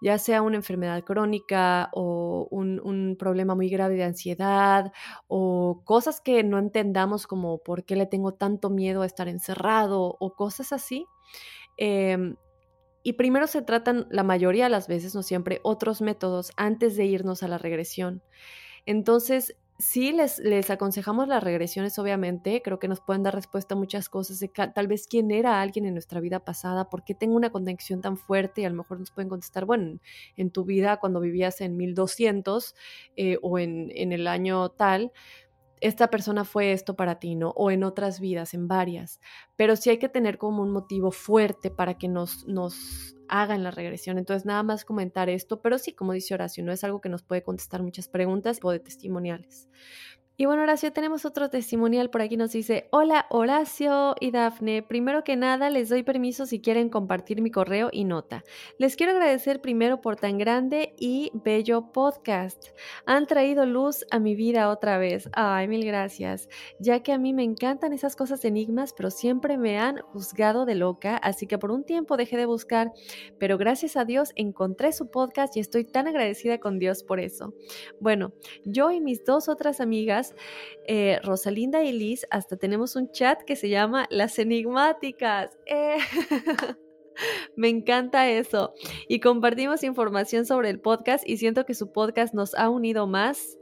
ya 0.00 0.18
sea 0.18 0.42
una 0.42 0.56
enfermedad 0.56 1.04
crónica 1.04 1.90
o 1.92 2.48
un, 2.50 3.16
problema 3.18 3.54
muy 3.54 3.68
grave 3.68 3.96
de 3.96 4.04
ansiedad 4.04 4.92
o 5.28 5.82
cosas 5.84 6.20
que 6.20 6.42
no 6.42 6.58
entendamos 6.58 7.26
como 7.26 7.58
por 7.58 7.84
qué 7.84 7.96
le 7.96 8.06
tengo 8.06 8.32
tanto 8.32 8.70
miedo 8.70 9.02
a 9.02 9.06
estar 9.06 9.28
encerrado 9.28 10.16
o 10.18 10.34
cosas 10.34 10.72
así. 10.72 11.06
Em, 11.76 12.36
y 13.02 13.14
primero 13.14 13.46
se 13.46 13.62
tratan 13.62 14.06
la 14.10 14.22
mayoría 14.22 14.64
de 14.64 14.70
las 14.70 14.88
veces, 14.88 15.14
no 15.14 15.22
siempre, 15.22 15.60
otros 15.62 16.02
métodos 16.02 16.52
antes 16.56 16.96
de 16.96 17.06
irnos 17.06 17.42
a 17.42 17.48
la 17.48 17.58
regresión. 17.58 18.22
Entonces, 18.86 19.56
sí 19.80 20.12
les, 20.12 20.38
les 20.38 20.70
aconsejamos 20.70 21.26
las 21.26 21.42
regresiones, 21.42 21.98
obviamente, 21.98 22.62
creo 22.62 22.78
que 22.78 22.88
nos 22.88 23.00
pueden 23.00 23.22
dar 23.22 23.34
respuesta 23.34 23.74
a 23.74 23.78
muchas 23.78 24.08
cosas 24.08 24.38
de 24.38 24.48
tal 24.48 24.86
vez 24.86 25.06
quién 25.08 25.30
era 25.30 25.60
alguien 25.60 25.86
en 25.86 25.94
nuestra 25.94 26.20
vida 26.20 26.40
pasada, 26.44 26.90
por 26.90 27.02
qué 27.02 27.14
tengo 27.14 27.34
una 27.34 27.50
conexión 27.50 28.00
tan 28.00 28.16
fuerte 28.16 28.60
y 28.60 28.64
a 28.66 28.70
lo 28.70 28.76
mejor 28.76 29.00
nos 29.00 29.10
pueden 29.10 29.28
contestar, 29.28 29.64
bueno, 29.64 29.98
en 30.36 30.50
tu 30.50 30.64
vida 30.64 30.98
cuando 30.98 31.20
vivías 31.20 31.60
en 31.60 31.76
1200 31.76 32.74
eh, 33.16 33.38
o 33.42 33.58
en, 33.58 33.90
en 33.94 34.12
el 34.12 34.26
año 34.26 34.68
tal, 34.68 35.12
esta 35.80 36.08
persona 36.08 36.44
fue 36.44 36.72
esto 36.72 36.94
para 36.94 37.18
ti, 37.18 37.34
¿no? 37.34 37.50
O 37.50 37.70
en 37.70 37.84
otras 37.84 38.20
vidas, 38.20 38.54
en 38.54 38.68
varias. 38.68 39.20
Pero 39.56 39.76
sí 39.76 39.90
hay 39.90 39.98
que 39.98 40.08
tener 40.08 40.38
como 40.38 40.62
un 40.62 40.70
motivo 40.70 41.10
fuerte 41.10 41.70
para 41.70 41.98
que 41.98 42.08
nos, 42.08 42.46
nos 42.46 43.16
hagan 43.28 43.62
la 43.62 43.70
regresión. 43.70 44.18
Entonces, 44.18 44.44
nada 44.44 44.62
más 44.62 44.84
comentar 44.84 45.28
esto, 45.28 45.62
pero 45.62 45.78
sí, 45.78 45.94
como 45.94 46.12
dice 46.12 46.34
Horacio, 46.34 46.64
no 46.64 46.72
es 46.72 46.84
algo 46.84 47.00
que 47.00 47.08
nos 47.08 47.22
puede 47.22 47.42
contestar 47.42 47.82
muchas 47.82 48.08
preguntas 48.08 48.60
o 48.62 48.70
de 48.70 48.80
testimoniales. 48.80 49.68
Y 50.40 50.46
bueno, 50.46 50.62
Horacio, 50.62 50.90
tenemos 50.90 51.26
otro 51.26 51.50
testimonial 51.50 52.08
por 52.08 52.22
aquí. 52.22 52.38
Nos 52.38 52.52
dice, 52.52 52.88
hola 52.92 53.26
Horacio 53.28 54.14
y 54.20 54.30
Dafne. 54.30 54.82
Primero 54.82 55.22
que 55.22 55.36
nada, 55.36 55.68
les 55.68 55.90
doy 55.90 56.02
permiso 56.02 56.46
si 56.46 56.62
quieren 56.62 56.88
compartir 56.88 57.42
mi 57.42 57.50
correo 57.50 57.90
y 57.92 58.04
nota. 58.04 58.42
Les 58.78 58.96
quiero 58.96 59.12
agradecer 59.12 59.60
primero 59.60 60.00
por 60.00 60.16
tan 60.16 60.38
grande 60.38 60.94
y 60.98 61.30
bello 61.34 61.92
podcast. 61.92 62.68
Han 63.04 63.26
traído 63.26 63.66
luz 63.66 64.06
a 64.10 64.18
mi 64.18 64.34
vida 64.34 64.70
otra 64.70 64.96
vez. 64.96 65.28
Ay, 65.34 65.68
mil 65.68 65.84
gracias. 65.84 66.48
Ya 66.78 67.02
que 67.02 67.12
a 67.12 67.18
mí 67.18 67.34
me 67.34 67.44
encantan 67.44 67.92
esas 67.92 68.16
cosas 68.16 68.42
enigmas, 68.46 68.94
pero 68.96 69.10
siempre 69.10 69.58
me 69.58 69.78
han 69.78 69.98
juzgado 69.98 70.64
de 70.64 70.74
loca, 70.74 71.18
así 71.18 71.46
que 71.46 71.58
por 71.58 71.70
un 71.70 71.84
tiempo 71.84 72.16
dejé 72.16 72.38
de 72.38 72.46
buscar. 72.46 72.92
Pero 73.38 73.58
gracias 73.58 73.94
a 73.98 74.06
Dios 74.06 74.32
encontré 74.36 74.94
su 74.94 75.10
podcast 75.10 75.54
y 75.58 75.60
estoy 75.60 75.84
tan 75.84 76.08
agradecida 76.08 76.56
con 76.60 76.78
Dios 76.78 77.02
por 77.02 77.20
eso. 77.20 77.52
Bueno, 78.00 78.32
yo 78.64 78.90
y 78.90 79.02
mis 79.02 79.22
dos 79.26 79.46
otras 79.46 79.82
amigas 79.82 80.29
eh, 80.86 81.20
Rosalinda 81.22 81.82
y 81.84 81.92
Liz, 81.92 82.26
hasta 82.30 82.56
tenemos 82.56 82.96
un 82.96 83.10
chat 83.12 83.42
que 83.42 83.56
se 83.56 83.68
llama 83.68 84.06
Las 84.10 84.38
Enigmáticas. 84.38 85.58
Eh, 85.66 85.98
me 87.56 87.68
encanta 87.68 88.28
eso. 88.30 88.72
Y 89.08 89.20
compartimos 89.20 89.84
información 89.84 90.46
sobre 90.46 90.70
el 90.70 90.80
podcast 90.80 91.28
y 91.28 91.36
siento 91.36 91.66
que 91.66 91.74
su 91.74 91.92
podcast 91.92 92.32
nos 92.32 92.54
ha 92.54 92.70
unido 92.70 93.06
más 93.06 93.58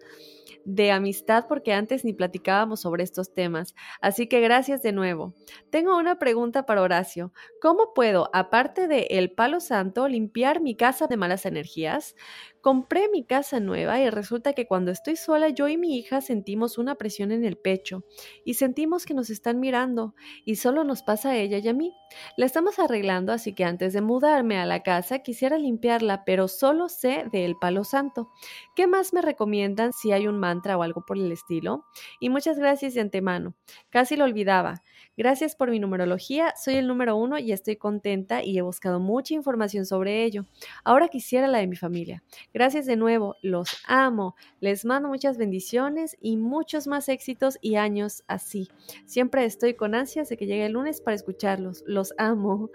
de 0.64 0.90
amistad 0.90 1.46
porque 1.48 1.72
antes 1.72 2.04
ni 2.04 2.12
platicábamos 2.12 2.82
sobre 2.82 3.02
estos 3.02 3.32
temas. 3.32 3.74
Así 4.02 4.26
que 4.26 4.40
gracias 4.40 4.82
de 4.82 4.92
nuevo. 4.92 5.34
Tengo 5.70 5.96
una 5.96 6.18
pregunta 6.18 6.66
para 6.66 6.82
Horacio. 6.82 7.32
¿Cómo 7.62 7.94
puedo, 7.94 8.28
aparte 8.34 8.86
de 8.86 9.06
el 9.10 9.32
palo 9.32 9.60
santo, 9.60 10.08
limpiar 10.08 10.60
mi 10.60 10.76
casa 10.76 11.06
de 11.06 11.16
malas 11.16 11.46
energías? 11.46 12.14
Compré 12.60 13.08
mi 13.08 13.24
casa 13.24 13.60
nueva 13.60 14.00
y 14.00 14.10
resulta 14.10 14.52
que 14.52 14.66
cuando 14.66 14.90
estoy 14.90 15.16
sola 15.16 15.48
yo 15.48 15.68
y 15.68 15.76
mi 15.76 15.96
hija 15.96 16.20
sentimos 16.20 16.76
una 16.76 16.96
presión 16.96 17.30
en 17.30 17.44
el 17.44 17.56
pecho 17.56 18.04
y 18.44 18.54
sentimos 18.54 19.06
que 19.06 19.14
nos 19.14 19.30
están 19.30 19.60
mirando 19.60 20.14
y 20.44 20.56
solo 20.56 20.82
nos 20.82 21.02
pasa 21.02 21.30
a 21.30 21.36
ella 21.36 21.58
y 21.58 21.68
a 21.68 21.72
mí. 21.72 21.94
La 22.36 22.46
estamos 22.46 22.78
arreglando 22.78 23.32
así 23.32 23.54
que 23.54 23.64
antes 23.64 23.92
de 23.92 24.00
mudarme 24.00 24.58
a 24.58 24.66
la 24.66 24.82
casa 24.82 25.20
quisiera 25.20 25.56
limpiarla 25.56 26.24
pero 26.24 26.48
solo 26.48 26.88
sé 26.88 27.26
del 27.30 27.56
palo 27.56 27.84
santo. 27.84 28.30
¿Qué 28.74 28.86
más 28.86 29.12
me 29.12 29.22
recomiendan 29.22 29.92
si 29.92 30.10
hay 30.10 30.26
un 30.26 30.38
mantra 30.38 30.76
o 30.76 30.82
algo 30.82 31.04
por 31.06 31.16
el 31.16 31.30
estilo? 31.30 31.84
Y 32.18 32.28
muchas 32.28 32.58
gracias 32.58 32.94
de 32.94 33.00
antemano. 33.00 33.54
Casi 33.90 34.16
lo 34.16 34.24
olvidaba. 34.24 34.82
Gracias 35.16 35.54
por 35.54 35.70
mi 35.70 35.78
numerología, 35.78 36.54
soy 36.56 36.74
el 36.76 36.86
número 36.86 37.16
uno 37.16 37.38
y 37.38 37.52
estoy 37.52 37.76
contenta 37.76 38.42
y 38.42 38.58
he 38.58 38.62
buscado 38.62 39.00
mucha 39.00 39.34
información 39.34 39.86
sobre 39.86 40.24
ello. 40.24 40.44
Ahora 40.84 41.08
quisiera 41.08 41.48
la 41.48 41.58
de 41.58 41.66
mi 41.66 41.76
familia. 41.76 42.22
Gracias 42.54 42.86
de 42.86 42.96
nuevo, 42.96 43.36
los 43.42 43.68
amo, 43.86 44.34
les 44.60 44.84
mando 44.84 45.08
muchas 45.08 45.36
bendiciones 45.36 46.16
y 46.20 46.36
muchos 46.36 46.86
más 46.86 47.08
éxitos 47.08 47.58
y 47.60 47.76
años 47.76 48.24
así. 48.26 48.68
Siempre 49.06 49.44
estoy 49.44 49.74
con 49.74 49.94
ansias 49.94 50.28
de 50.28 50.36
que 50.36 50.46
llegue 50.46 50.66
el 50.66 50.72
lunes 50.72 51.00
para 51.00 51.14
escucharlos, 51.14 51.84
los 51.86 52.14
amo. 52.18 52.70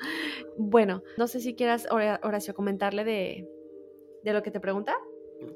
Bueno, 0.57 1.03
no 1.17 1.27
sé 1.27 1.39
si 1.39 1.55
quieras, 1.55 1.87
Horacio, 1.89 2.53
comentarle 2.53 3.03
de, 3.03 3.47
de 4.23 4.33
lo 4.33 4.43
que 4.43 4.51
te 4.51 4.59
pregunta. 4.59 4.95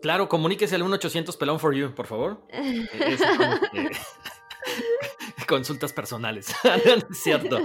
Claro, 0.01 0.27
comuníquese 0.27 0.75
al 0.75 0.83
1-800 0.83 1.37
Pelón 1.37 1.59
for 1.59 1.73
You, 1.73 1.93
por 1.93 2.07
favor. 2.07 2.41
consultas 5.47 5.93
personales. 5.93 6.53
cierto. 7.11 7.59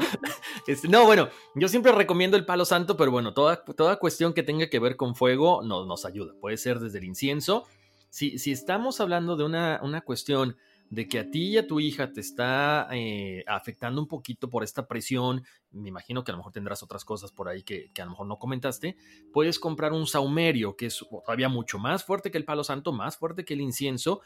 Este, 0.66 0.88
no, 0.88 1.04
bueno, 1.04 1.28
yo 1.54 1.68
siempre 1.68 1.92
recomiendo 1.92 2.36
el 2.36 2.44
palo 2.44 2.64
santo, 2.64 2.96
pero 2.96 3.10
bueno, 3.10 3.34
toda, 3.34 3.64
toda 3.64 3.96
cuestión 3.96 4.32
que 4.32 4.42
tenga 4.42 4.68
que 4.68 4.78
ver 4.78 4.96
con 4.96 5.14
fuego 5.14 5.62
nos, 5.62 5.86
nos 5.86 6.04
ayuda. 6.04 6.34
Puede 6.40 6.56
ser 6.56 6.78
desde 6.78 6.98
el 6.98 7.04
incienso. 7.04 7.64
Si, 8.10 8.38
si 8.38 8.52
estamos 8.52 9.00
hablando 9.00 9.36
de 9.36 9.44
una, 9.44 9.80
una 9.82 10.02
cuestión 10.02 10.56
de 10.92 11.08
que 11.08 11.18
a 11.18 11.30
ti 11.30 11.44
y 11.44 11.56
a 11.56 11.66
tu 11.66 11.80
hija 11.80 12.12
te 12.12 12.20
está 12.20 12.86
eh, 12.92 13.42
afectando 13.46 13.98
un 13.98 14.06
poquito 14.06 14.50
por 14.50 14.62
esta 14.62 14.86
presión, 14.86 15.42
me 15.70 15.88
imagino 15.88 16.22
que 16.22 16.30
a 16.30 16.34
lo 16.34 16.38
mejor 16.38 16.52
tendrás 16.52 16.82
otras 16.82 17.02
cosas 17.02 17.32
por 17.32 17.48
ahí 17.48 17.62
que, 17.62 17.90
que, 17.94 18.02
a 18.02 18.04
lo 18.04 18.10
mejor 18.10 18.26
no 18.26 18.38
comentaste, 18.38 18.98
puedes 19.32 19.58
comprar 19.58 19.94
un 19.94 20.06
saumerio 20.06 20.76
que 20.76 20.86
es 20.86 20.98
todavía 21.24 21.48
mucho 21.48 21.78
más 21.78 22.04
fuerte 22.04 22.30
que 22.30 22.36
el 22.36 22.44
palo 22.44 22.62
santo, 22.62 22.92
más 22.92 23.16
fuerte 23.16 23.42
que 23.46 23.54
el 23.54 23.62
incienso, 23.62 24.20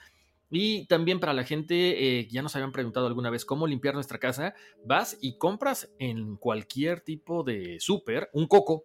y 0.50 0.86
también 0.86 1.20
para 1.20 1.32
la 1.32 1.44
gente, 1.44 2.20
eh, 2.20 2.28
ya 2.28 2.42
nos 2.42 2.54
habían 2.54 2.72
preguntado 2.72 3.06
alguna 3.06 3.30
vez 3.30 3.44
cómo 3.44 3.66
limpiar 3.66 3.94
nuestra 3.94 4.18
casa, 4.18 4.54
vas 4.84 5.18
y 5.20 5.38
compras 5.38 5.90
en 5.98 6.36
cualquier 6.36 7.00
tipo 7.00 7.42
de 7.42 7.78
súper 7.80 8.30
un 8.32 8.46
coco, 8.46 8.84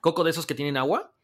coco 0.00 0.24
de 0.24 0.30
esos 0.30 0.46
que 0.46 0.54
tienen 0.54 0.76
agua, 0.76 1.14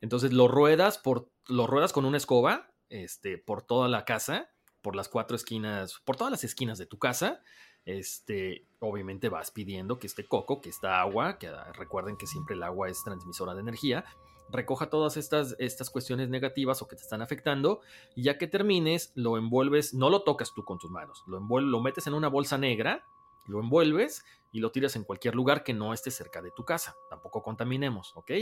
entonces 0.00 0.32
lo 0.32 0.48
ruedas, 0.48 0.98
por, 0.98 1.30
lo 1.48 1.66
ruedas 1.66 1.92
con 1.92 2.04
una 2.04 2.16
escoba 2.16 2.72
este, 2.88 3.38
por 3.38 3.62
toda 3.62 3.88
la 3.88 4.04
casa, 4.04 4.50
por 4.82 4.96
las 4.96 5.08
cuatro 5.08 5.36
esquinas, 5.36 6.00
por 6.04 6.16
todas 6.16 6.30
las 6.30 6.44
esquinas 6.44 6.76
de 6.76 6.86
tu 6.86 6.98
casa, 6.98 7.42
este, 7.84 8.66
obviamente 8.80 9.28
vas 9.28 9.50
pidiendo 9.50 9.98
que 9.98 10.06
este 10.06 10.26
coco, 10.26 10.60
que 10.60 10.68
esta 10.68 11.00
agua, 11.00 11.38
que 11.38 11.48
ah, 11.48 11.72
recuerden 11.72 12.16
que 12.16 12.26
siempre 12.26 12.54
el 12.54 12.62
agua 12.62 12.88
es 12.88 13.02
transmisora 13.02 13.54
de 13.54 13.60
energía, 13.60 14.04
recoja 14.50 14.90
todas 14.90 15.16
estas, 15.16 15.56
estas 15.58 15.90
cuestiones 15.90 16.28
negativas 16.28 16.82
o 16.82 16.88
que 16.88 16.96
te 16.96 17.02
están 17.02 17.22
afectando 17.22 17.80
y 18.14 18.22
ya 18.22 18.38
que 18.38 18.46
termines 18.46 19.12
lo 19.14 19.38
envuelves, 19.38 19.94
no 19.94 20.10
lo 20.10 20.22
tocas 20.22 20.52
tú 20.54 20.64
con 20.64 20.78
tus 20.78 20.90
manos, 20.90 21.22
lo, 21.26 21.40
lo 21.40 21.80
metes 21.80 22.06
en 22.06 22.14
una 22.14 22.28
bolsa 22.28 22.58
negra, 22.58 23.04
lo 23.46 23.60
envuelves 23.60 24.24
y 24.52 24.60
lo 24.60 24.70
tiras 24.70 24.96
en 24.96 25.04
cualquier 25.04 25.34
lugar 25.34 25.64
que 25.64 25.72
no 25.72 25.92
esté 25.92 26.10
cerca 26.10 26.42
de 26.42 26.50
tu 26.50 26.64
casa, 26.64 26.94
tampoco 27.08 27.42
contaminemos, 27.42 28.12
¿ok? 28.14 28.32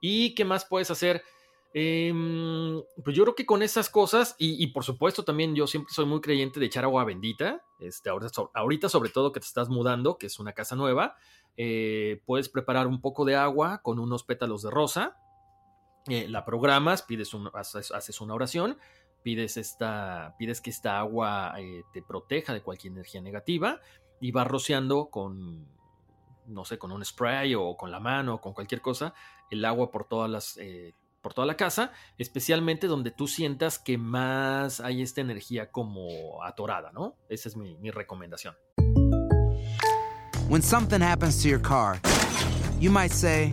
¿Y 0.00 0.34
qué 0.34 0.44
más 0.44 0.64
puedes 0.64 0.90
hacer? 0.90 1.22
Em, 1.78 2.82
pues 3.04 3.14
yo 3.14 3.24
creo 3.24 3.34
que 3.34 3.44
con 3.44 3.62
esas 3.62 3.90
cosas, 3.90 4.34
y, 4.38 4.66
por 4.68 4.82
supuesto 4.82 5.24
también 5.24 5.54
yo 5.54 5.66
siempre 5.66 5.92
soy 5.92 6.06
muy 6.06 6.22
creyente 6.22 6.58
de 6.58 6.66
echar 6.66 6.84
agua 6.84 7.04
bendita, 7.04 7.62
este, 7.80 8.08
ahorita, 8.08 8.88
sobre 8.88 9.10
todo 9.10 9.30
que 9.32 9.40
te 9.40 9.46
estás 9.46 9.68
mudando, 9.68 10.16
que 10.16 10.26
es 10.26 10.38
una 10.38 10.54
casa 10.54 10.74
nueva, 10.74 11.16
eh, 11.58 12.22
puedes 12.24 12.48
preparar 12.48 12.86
un 12.86 13.02
poco 13.02 13.26
de 13.26 13.36
agua 13.36 13.82
con 13.82 13.98
unos 13.98 14.24
pétalos 14.24 14.62
de 14.62 14.70
rosa, 14.70 15.18
eh, 16.08 16.28
la 16.28 16.44
programas, 16.44 17.02
pides 17.02 17.32
haces, 17.54 18.20
una 18.20 18.34
oración, 18.34 18.78
pides, 19.22 19.56
esta, 19.56 20.34
pides 20.38 20.60
que 20.60 20.70
esta 20.70 20.98
agua 20.98 21.54
eh, 21.58 21.82
te 21.92 22.02
proteja 22.02 22.52
de 22.52 22.62
cualquier 22.62 22.92
energía 22.92 23.20
negativa 23.20 23.80
y 24.20 24.30
vas 24.30 24.46
rociando 24.46 25.10
con, 25.10 25.66
no 26.46 26.64
sé, 26.64 26.78
con 26.78 26.92
un 26.92 27.04
spray 27.04 27.54
o 27.54 27.76
con 27.76 27.90
la 27.90 28.00
mano 28.00 28.34
o 28.34 28.40
con 28.40 28.52
cualquier 28.52 28.80
cosa, 28.80 29.14
el 29.50 29.64
agua 29.64 29.90
por 29.90 30.06
todas 30.06 30.30
las... 30.30 30.56
Eh, 30.58 30.94
por 31.22 31.34
toda 31.34 31.46
la 31.48 31.56
casa, 31.56 31.90
especialmente 32.18 32.86
donde 32.86 33.10
tú 33.10 33.26
sientas 33.26 33.80
que 33.80 33.98
más 33.98 34.78
hay 34.78 35.02
esta 35.02 35.20
energía 35.20 35.72
como 35.72 36.40
atorada, 36.44 36.92
¿no? 36.92 37.16
Esa 37.28 37.48
es 37.48 37.56
mi, 37.56 37.76
mi 37.78 37.90
recomendación. 37.90 38.54
When 40.48 40.62
something 40.62 41.02
happens 41.02 41.42
to 41.42 41.48
your 41.48 41.60
car, 41.60 42.00
you 42.78 42.92
might 42.92 43.10
say, 43.10 43.52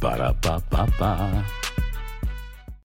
Para 0.00 0.32
pa 0.40 0.60
pa 0.70 0.86
pa. 0.98 1.67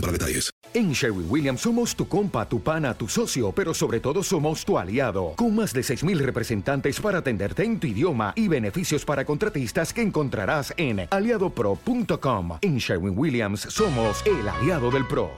para 0.00 0.12
detalles. 0.12 0.50
En 0.74 0.92
Sherwin 0.92 1.26
Williams 1.28 1.62
somos 1.62 1.96
tu 1.96 2.06
compa, 2.06 2.48
tu 2.48 2.60
pana, 2.60 2.94
tu 2.94 3.08
socio, 3.08 3.52
pero 3.52 3.72
sobre 3.74 4.00
todo 4.00 4.22
somos 4.22 4.64
tu 4.64 4.78
aliado, 4.78 5.32
con 5.36 5.54
más 5.54 5.72
de 5.72 5.80
6.000 5.80 6.18
representantes 6.18 7.00
para 7.00 7.18
atenderte 7.18 7.64
en 7.64 7.80
tu 7.80 7.86
idioma 7.86 8.32
y 8.36 8.48
beneficios 8.48 9.04
para 9.04 9.24
contratistas 9.24 9.92
que 9.92 10.02
encontrarás 10.02 10.74
en 10.76 11.08
aliadopro.com. 11.10 12.58
En 12.60 12.78
Sherwin 12.78 13.18
Williams 13.18 13.60
somos 13.60 14.22
el 14.26 14.48
aliado 14.48 14.90
del 14.90 15.06
PRO. 15.06 15.30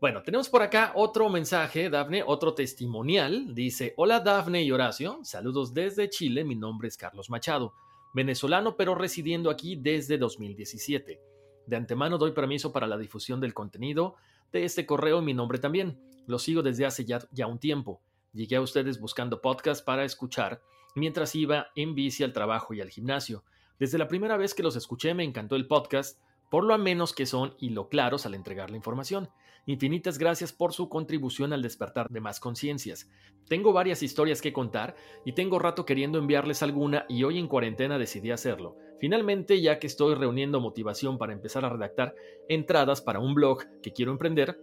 Bueno, 0.00 0.22
tenemos 0.22 0.48
por 0.48 0.62
acá 0.62 0.92
otro 0.94 1.28
mensaje, 1.28 1.90
Dafne, 1.90 2.22
otro 2.26 2.54
testimonial. 2.54 3.54
Dice, 3.54 3.92
hola 3.98 4.20
Dafne 4.20 4.62
y 4.62 4.72
Horacio, 4.72 5.20
saludos 5.24 5.74
desde 5.74 6.08
Chile, 6.08 6.42
mi 6.42 6.54
nombre 6.54 6.88
es 6.88 6.96
Carlos 6.96 7.28
Machado, 7.28 7.74
venezolano 8.14 8.76
pero 8.78 8.94
residiendo 8.94 9.50
aquí 9.50 9.76
desde 9.76 10.16
2017. 10.16 11.29
De 11.70 11.76
antemano 11.76 12.18
doy 12.18 12.32
permiso 12.32 12.72
para 12.72 12.88
la 12.88 12.98
difusión 12.98 13.40
del 13.40 13.54
contenido 13.54 14.16
de 14.50 14.64
este 14.64 14.86
correo 14.86 15.20
en 15.20 15.24
mi 15.24 15.34
nombre 15.34 15.60
también. 15.60 16.00
Lo 16.26 16.40
sigo 16.40 16.64
desde 16.64 16.84
hace 16.84 17.04
ya, 17.04 17.46
un 17.46 17.60
tiempo. 17.60 18.00
Llegué 18.32 18.56
a 18.56 18.60
ustedes 18.60 18.98
buscando 18.98 19.40
podcast 19.40 19.84
para 19.84 20.04
escuchar 20.04 20.62
mientras 20.96 21.36
iba 21.36 21.68
en 21.76 21.94
bici 21.94 22.24
al 22.24 22.32
trabajo 22.32 22.74
y 22.74 22.80
al 22.80 22.90
gimnasio. 22.90 23.44
Desde 23.78 23.98
la 23.98 24.08
primera 24.08 24.36
vez 24.36 24.52
que 24.52 24.64
los 24.64 24.74
escuché 24.74 25.14
me 25.14 25.22
encantó 25.22 25.54
el 25.54 25.68
podcast, 25.68 26.20
por 26.50 26.64
lo 26.64 26.76
menos 26.76 27.12
que 27.12 27.24
son 27.24 27.54
y 27.60 27.70
lo 27.70 27.88
claros 27.88 28.26
al 28.26 28.34
entregar 28.34 28.70
la 28.70 28.76
información. 28.76 29.28
Infinitas 29.70 30.18
gracias 30.18 30.52
por 30.52 30.72
su 30.72 30.88
contribución 30.88 31.52
al 31.52 31.62
despertar 31.62 32.08
de 32.10 32.20
más 32.20 32.40
conciencias. 32.40 33.08
Tengo 33.46 33.72
varias 33.72 34.02
historias 34.02 34.42
que 34.42 34.52
contar 34.52 34.96
y 35.24 35.30
tengo 35.30 35.60
rato 35.60 35.84
queriendo 35.84 36.18
enviarles 36.18 36.64
alguna 36.64 37.06
y 37.08 37.22
hoy 37.22 37.38
en 37.38 37.46
cuarentena 37.46 37.96
decidí 37.96 38.32
hacerlo. 38.32 38.76
Finalmente, 38.98 39.60
ya 39.60 39.78
que 39.78 39.86
estoy 39.86 40.16
reuniendo 40.16 40.58
motivación 40.58 41.18
para 41.18 41.34
empezar 41.34 41.64
a 41.64 41.68
redactar 41.68 42.16
entradas 42.48 43.00
para 43.00 43.20
un 43.20 43.32
blog 43.32 43.62
que 43.80 43.92
quiero 43.92 44.10
emprender, 44.10 44.58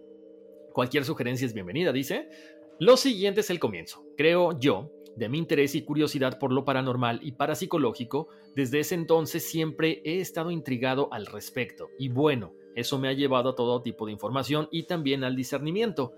cualquier 0.73 1.05
sugerencia 1.05 1.47
es 1.47 1.53
bienvenida, 1.53 1.93
dice. 1.93 2.27
Lo 2.77 2.97
siguiente 2.97 3.39
es 3.39 3.49
el 3.49 3.61
comienzo. 3.61 4.03
Creo 4.17 4.59
yo 4.59 4.91
de 5.17 5.29
mi 5.29 5.39
interés 5.39 5.75
y 5.75 5.81
curiosidad 5.81 6.37
por 6.39 6.51
lo 6.51 6.63
paranormal 6.63 7.19
y 7.23 7.31
parapsicológico, 7.33 8.27
desde 8.55 8.79
ese 8.79 8.95
entonces 8.95 9.43
siempre 9.43 10.01
he 10.05 10.21
estado 10.21 10.51
intrigado 10.51 11.09
al 11.11 11.25
respecto. 11.25 11.89
Y 11.97 12.09
bueno, 12.09 12.53
eso 12.75 12.99
me 12.99 13.07
ha 13.07 13.13
llevado 13.13 13.49
a 13.49 13.55
todo 13.55 13.81
tipo 13.81 14.05
de 14.05 14.11
información 14.11 14.69
y 14.71 14.83
también 14.83 15.23
al 15.23 15.35
discernimiento. 15.35 16.13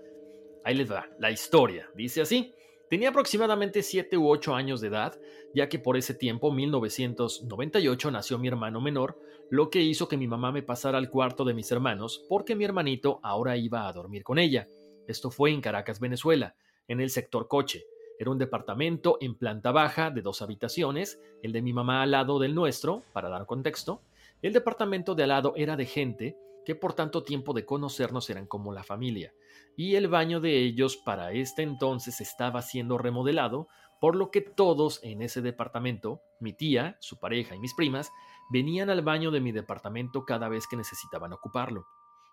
Ahí 0.62 0.74
les 0.74 0.90
va, 0.90 1.08
la 1.18 1.30
historia. 1.30 1.90
Dice 1.94 2.20
así. 2.20 2.52
Tenía 2.90 3.10
aproximadamente 3.10 3.84
7 3.84 4.18
u 4.18 4.28
8 4.28 4.54
años 4.54 4.80
de 4.80 4.88
edad, 4.88 5.18
ya 5.54 5.68
que 5.68 5.78
por 5.78 5.96
ese 5.96 6.12
tiempo, 6.12 6.50
1998, 6.50 8.10
nació 8.10 8.36
mi 8.36 8.48
hermano 8.48 8.80
menor, 8.80 9.16
lo 9.48 9.70
que 9.70 9.80
hizo 9.80 10.08
que 10.08 10.16
mi 10.16 10.26
mamá 10.26 10.50
me 10.50 10.64
pasara 10.64 10.98
al 10.98 11.08
cuarto 11.08 11.44
de 11.44 11.54
mis 11.54 11.70
hermanos 11.70 12.26
porque 12.28 12.56
mi 12.56 12.64
hermanito 12.64 13.20
ahora 13.22 13.56
iba 13.56 13.86
a 13.86 13.92
dormir 13.92 14.24
con 14.24 14.38
ella. 14.38 14.68
Esto 15.06 15.30
fue 15.30 15.52
en 15.52 15.60
Caracas, 15.60 16.00
Venezuela, 16.00 16.56
en 16.88 17.00
el 17.00 17.10
sector 17.10 17.46
coche. 17.46 17.84
Era 18.20 18.32
un 18.32 18.36
departamento 18.36 19.16
en 19.22 19.34
planta 19.34 19.72
baja 19.72 20.10
de 20.10 20.20
dos 20.20 20.42
habitaciones, 20.42 21.18
el 21.42 21.52
de 21.52 21.62
mi 21.62 21.72
mamá 21.72 22.02
al 22.02 22.10
lado 22.10 22.38
del 22.38 22.54
nuestro, 22.54 23.02
para 23.14 23.30
dar 23.30 23.46
contexto. 23.46 24.02
El 24.42 24.52
departamento 24.52 25.14
de 25.14 25.22
al 25.22 25.30
lado 25.30 25.54
era 25.56 25.74
de 25.74 25.86
gente 25.86 26.36
que 26.66 26.74
por 26.74 26.92
tanto 26.92 27.22
tiempo 27.22 27.54
de 27.54 27.64
conocernos 27.64 28.28
eran 28.28 28.46
como 28.46 28.74
la 28.74 28.84
familia, 28.84 29.32
y 29.74 29.94
el 29.94 30.08
baño 30.08 30.38
de 30.38 30.58
ellos 30.58 30.98
para 30.98 31.32
este 31.32 31.62
entonces 31.62 32.20
estaba 32.20 32.60
siendo 32.60 32.98
remodelado, 32.98 33.68
por 34.02 34.16
lo 34.16 34.30
que 34.30 34.42
todos 34.42 35.00
en 35.02 35.22
ese 35.22 35.40
departamento, 35.40 36.20
mi 36.40 36.52
tía, 36.52 36.98
su 37.00 37.18
pareja 37.18 37.56
y 37.56 37.58
mis 37.58 37.72
primas, 37.72 38.12
venían 38.50 38.90
al 38.90 39.00
baño 39.00 39.30
de 39.30 39.40
mi 39.40 39.50
departamento 39.50 40.26
cada 40.26 40.50
vez 40.50 40.66
que 40.66 40.76
necesitaban 40.76 41.32
ocuparlo. 41.32 41.86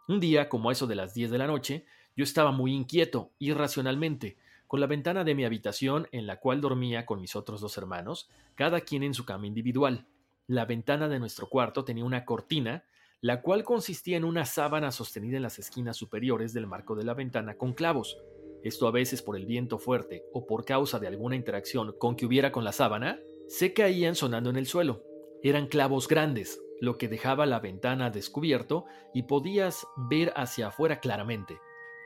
Un 0.09 0.19
día, 0.19 0.49
como 0.49 0.69
eso 0.69 0.85
de 0.85 0.95
las 0.95 1.13
10 1.13 1.31
de 1.31 1.37
la 1.37 1.47
noche, 1.47 1.85
yo 2.17 2.25
estaba 2.25 2.51
muy 2.51 2.73
inquieto, 2.73 3.31
irracionalmente, 3.39 4.35
con 4.67 4.79
la 4.79 4.87
ventana 4.87 5.23
de 5.23 5.35
mi 5.35 5.45
habitación 5.45 6.07
en 6.11 6.27
la 6.27 6.37
cual 6.39 6.61
dormía 6.61 7.05
con 7.05 7.21
mis 7.21 7.35
otros 7.35 7.61
dos 7.61 7.77
hermanos, 7.77 8.29
cada 8.55 8.81
quien 8.81 9.03
en 9.03 9.13
su 9.13 9.25
cama 9.25 9.47
individual. 9.47 10.05
La 10.45 10.65
ventana 10.65 11.09
de 11.09 11.19
nuestro 11.19 11.47
cuarto 11.49 11.83
tenía 11.85 12.05
una 12.05 12.25
cortina 12.25 12.83
la 13.21 13.41
cual 13.41 13.63
consistía 13.63 14.17
en 14.17 14.23
una 14.23 14.45
sábana 14.45 14.91
sostenida 14.91 15.37
en 15.37 15.43
las 15.43 15.57
esquinas 15.59 15.97
superiores 15.97 16.53
del 16.53 16.67
marco 16.67 16.95
de 16.95 17.03
la 17.03 17.13
ventana 17.13 17.57
con 17.57 17.73
clavos. 17.73 18.17
Esto 18.63 18.87
a 18.87 18.91
veces 18.91 19.21
por 19.21 19.35
el 19.35 19.45
viento 19.45 19.79
fuerte 19.79 20.23
o 20.33 20.45
por 20.45 20.65
causa 20.65 20.99
de 20.99 21.07
alguna 21.07 21.35
interacción 21.35 21.95
con 21.97 22.15
que 22.15 22.25
hubiera 22.25 22.51
con 22.51 22.63
la 22.63 22.71
sábana, 22.71 23.19
se 23.47 23.73
caían 23.73 24.15
sonando 24.15 24.49
en 24.49 24.57
el 24.57 24.67
suelo. 24.67 25.03
Eran 25.41 25.67
clavos 25.67 26.07
grandes, 26.07 26.61
lo 26.79 26.97
que 26.97 27.07
dejaba 27.07 27.45
la 27.45 27.59
ventana 27.59 28.09
descubierto 28.11 28.85
y 29.13 29.23
podías 29.23 29.87
ver 30.09 30.31
hacia 30.35 30.67
afuera 30.67 30.99
claramente. 30.99 31.59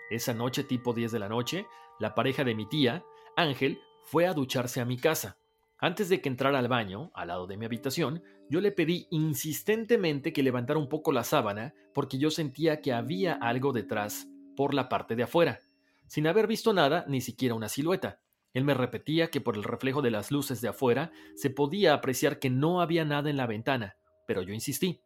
Esa 0.10 0.34
noche 0.34 0.64
tipo 0.64 0.94
10 0.94 1.12
de 1.12 1.20
la 1.20 1.30
noche, 1.30 1.66
la 2.02 2.16
pareja 2.16 2.44
de 2.44 2.56
mi 2.56 2.66
tía, 2.66 3.06
Ángel, 3.38 3.80
fue 4.04 4.26
a 4.26 4.34
ducharse 4.34 4.82
a 4.82 4.86
mi 4.86 4.98
casa. 4.98 5.38
Antes 5.78 6.10
de 6.10 6.20
que 6.20 6.30
entrara 6.30 6.58
al 6.58 6.68
baño, 6.68 7.12
al 7.14 7.28
lado 7.28 7.46
de 7.46 7.58
mi 7.58 7.66
habitación, 7.66 8.24
yo 8.50 8.60
le 8.60 8.72
pedí 8.72 9.08
insistentemente 9.12 10.34
que 10.34 10.44
levantara 10.44 10.80
un 10.80 10.90
poco 10.90 11.12
la 11.12 11.24
sábana 11.24 11.74
porque 11.94 12.18
yo 12.18 12.32
sentía 12.32 12.82
que 12.82 12.92
había 12.92 13.34
algo 13.34 13.72
detrás 13.72 14.28
por 14.58 14.74
la 14.74 14.90
parte 14.90 15.16
de 15.16 15.24
afuera, 15.24 15.60
sin 16.08 16.26
haber 16.26 16.48
visto 16.48 16.74
nada, 16.74 17.06
ni 17.08 17.22
siquiera 17.22 17.56
una 17.56 17.70
silueta. 17.70 18.20
Él 18.54 18.64
me 18.64 18.74
repetía 18.74 19.30
que 19.30 19.40
por 19.40 19.56
el 19.56 19.64
reflejo 19.64 20.02
de 20.02 20.12
las 20.12 20.32
luces 20.32 20.60
de 20.60 20.70
afuera 20.70 21.12
se 21.36 21.52
podía 21.52 21.94
apreciar 21.94 22.40
que 22.40 22.50
no 22.50 22.82
había 22.82 23.06
nada 23.06 23.30
en 23.30 23.38
la 23.38 23.48
ventana, 23.48 23.96
pero 24.28 24.42
yo 24.42 24.54
insistí. 24.54 25.02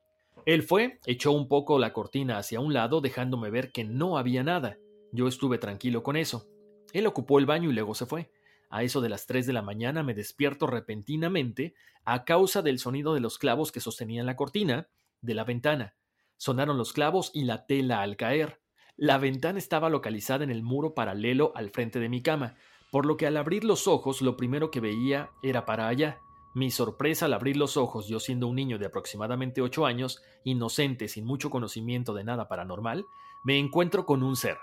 Él 0.46 0.64
fue, 0.64 1.00
echó 1.06 1.34
un 1.34 1.48
poco 1.50 1.78
la 1.78 1.92
cortina 1.92 2.38
hacia 2.38 2.62
un 2.62 2.74
lado 2.74 3.02
dejándome 3.02 3.50
ver 3.50 3.72
que 3.72 3.84
no 3.84 4.18
había 4.18 4.44
nada. 4.44 4.78
Yo 5.12 5.28
estuve 5.28 5.58
tranquilo 5.58 6.04
con 6.04 6.16
eso. 6.16 6.48
Él 6.96 7.08
ocupó 7.08 7.40
el 7.40 7.46
baño 7.46 7.70
y 7.70 7.74
luego 7.74 7.94
se 7.94 8.06
fue. 8.06 8.32
A 8.70 8.82
eso 8.84 9.02
de 9.02 9.10
las 9.10 9.28
3 9.28 9.46
de 9.46 9.52
la 9.52 9.62
mañana 9.62 10.02
me 10.02 10.14
despierto 10.14 10.66
repentinamente 10.66 11.76
a 12.06 12.24
causa 12.24 12.62
del 12.62 12.80
sonido 12.80 13.14
de 13.14 13.20
los 13.20 13.38
clavos 13.38 13.74
que 13.74 13.82
sostenían 13.82 14.26
la 14.26 14.38
cortina 14.38 14.88
de 15.20 15.34
la 15.34 15.44
ventana. 15.44 15.98
Sonaron 16.38 16.78
los 16.78 16.94
clavos 16.94 17.32
y 17.34 17.44
la 17.44 17.66
tela 17.66 18.02
al 18.02 18.16
caer. 18.16 18.62
La 18.96 19.18
ventana 19.18 19.60
estaba 19.60 19.90
localizada 19.90 20.46
en 20.46 20.52
el 20.52 20.64
muro 20.64 20.94
paralelo 20.94 21.52
al 21.54 21.70
frente 21.70 22.00
de 22.00 22.08
mi 22.08 22.22
cama, 22.22 22.56
por 22.94 23.06
lo 23.06 23.18
que 23.18 23.28
al 23.28 23.36
abrir 23.36 23.66
los 23.66 23.90
ojos 23.90 24.22
lo 24.22 24.38
primero 24.38 24.72
que 24.72 24.80
veía 24.80 25.32
era 25.44 25.66
para 25.66 25.90
allá. 25.90 26.20
Mi 26.54 26.72
sorpresa 26.72 27.26
al 27.26 27.34
abrir 27.34 27.58
los 27.58 27.76
ojos, 27.76 28.08
yo 28.08 28.22
siendo 28.22 28.48
un 28.48 28.56
niño 28.56 28.80
de 28.80 28.86
aproximadamente 28.86 29.62
8 29.62 29.86
años, 29.86 30.24
inocente, 30.46 31.10
sin 31.10 31.26
mucho 31.26 31.50
conocimiento 31.50 32.14
de 32.14 32.24
nada 32.24 32.48
paranormal, 32.48 33.06
me 33.44 33.60
encuentro 33.60 34.06
con 34.06 34.24
un 34.24 34.38
ser, 34.38 34.58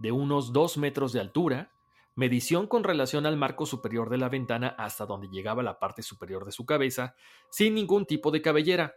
de 0.00 0.12
unos 0.12 0.52
dos 0.52 0.78
metros 0.78 1.12
de 1.12 1.20
altura, 1.20 1.70
medición 2.16 2.66
con 2.66 2.84
relación 2.84 3.26
al 3.26 3.36
marco 3.36 3.66
superior 3.66 4.10
de 4.10 4.18
la 4.18 4.28
ventana 4.28 4.68
hasta 4.78 5.06
donde 5.06 5.28
llegaba 5.28 5.62
la 5.62 5.78
parte 5.78 6.02
superior 6.02 6.44
de 6.44 6.52
su 6.52 6.66
cabeza, 6.66 7.14
sin 7.50 7.74
ningún 7.74 8.06
tipo 8.06 8.30
de 8.30 8.42
cabellera. 8.42 8.94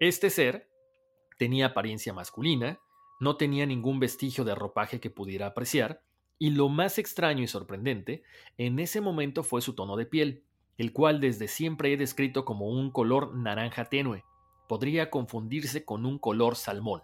Este 0.00 0.30
ser 0.30 0.68
tenía 1.38 1.66
apariencia 1.66 2.12
masculina, 2.12 2.80
no 3.20 3.36
tenía 3.36 3.66
ningún 3.66 4.00
vestigio 4.00 4.44
de 4.44 4.56
ropaje 4.56 5.00
que 5.00 5.10
pudiera 5.10 5.46
apreciar, 5.46 6.02
y 6.38 6.50
lo 6.50 6.68
más 6.68 6.98
extraño 6.98 7.44
y 7.44 7.46
sorprendente 7.46 8.24
en 8.58 8.80
ese 8.80 9.00
momento 9.00 9.44
fue 9.44 9.62
su 9.62 9.74
tono 9.74 9.96
de 9.96 10.06
piel, 10.06 10.44
el 10.76 10.92
cual 10.92 11.20
desde 11.20 11.46
siempre 11.46 11.92
he 11.92 11.96
descrito 11.96 12.44
como 12.44 12.66
un 12.66 12.90
color 12.90 13.32
naranja 13.36 13.84
tenue. 13.84 14.24
Podría 14.68 15.08
confundirse 15.08 15.84
con 15.84 16.04
un 16.04 16.18
color 16.18 16.56
salmón. 16.56 17.02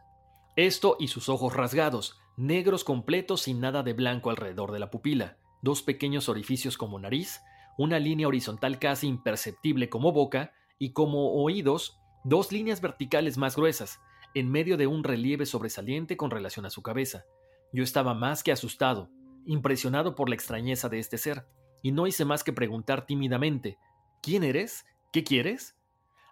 Esto 0.56 0.96
y 0.98 1.06
sus 1.06 1.28
ojos 1.28 1.54
rasgados, 1.54 2.18
negros 2.38 2.84
completos 2.84 3.42
sin 3.42 3.60
nada 3.60 3.82
de 3.82 3.94
blanco 3.94 4.30
alrededor 4.30 4.70
de 4.70 4.78
la 4.78 4.92
pupila, 4.92 5.38
dos 5.60 5.82
pequeños 5.82 6.28
orificios 6.28 6.78
como 6.78 7.00
nariz, 7.00 7.40
una 7.76 7.98
línea 7.98 8.28
horizontal 8.28 8.78
casi 8.78 9.08
imperceptible 9.08 9.88
como 9.88 10.12
boca 10.12 10.52
y 10.78 10.92
como 10.92 11.32
oídos, 11.42 11.98
dos 12.22 12.52
líneas 12.52 12.80
verticales 12.80 13.38
más 13.38 13.56
gruesas, 13.56 13.98
en 14.34 14.52
medio 14.52 14.76
de 14.76 14.86
un 14.86 15.02
relieve 15.02 15.46
sobresaliente 15.46 16.16
con 16.16 16.30
relación 16.30 16.64
a 16.64 16.70
su 16.70 16.80
cabeza. 16.80 17.24
Yo 17.72 17.82
estaba 17.82 18.14
más 18.14 18.44
que 18.44 18.52
asustado, 18.52 19.10
impresionado 19.44 20.14
por 20.14 20.28
la 20.28 20.36
extrañeza 20.36 20.88
de 20.88 21.00
este 21.00 21.18
ser, 21.18 21.44
y 21.82 21.90
no 21.90 22.06
hice 22.06 22.24
más 22.24 22.44
que 22.44 22.52
preguntar 22.52 23.04
tímidamente 23.04 23.78
¿Quién 24.22 24.44
eres? 24.44 24.86
¿Qué 25.12 25.24
quieres? 25.24 25.76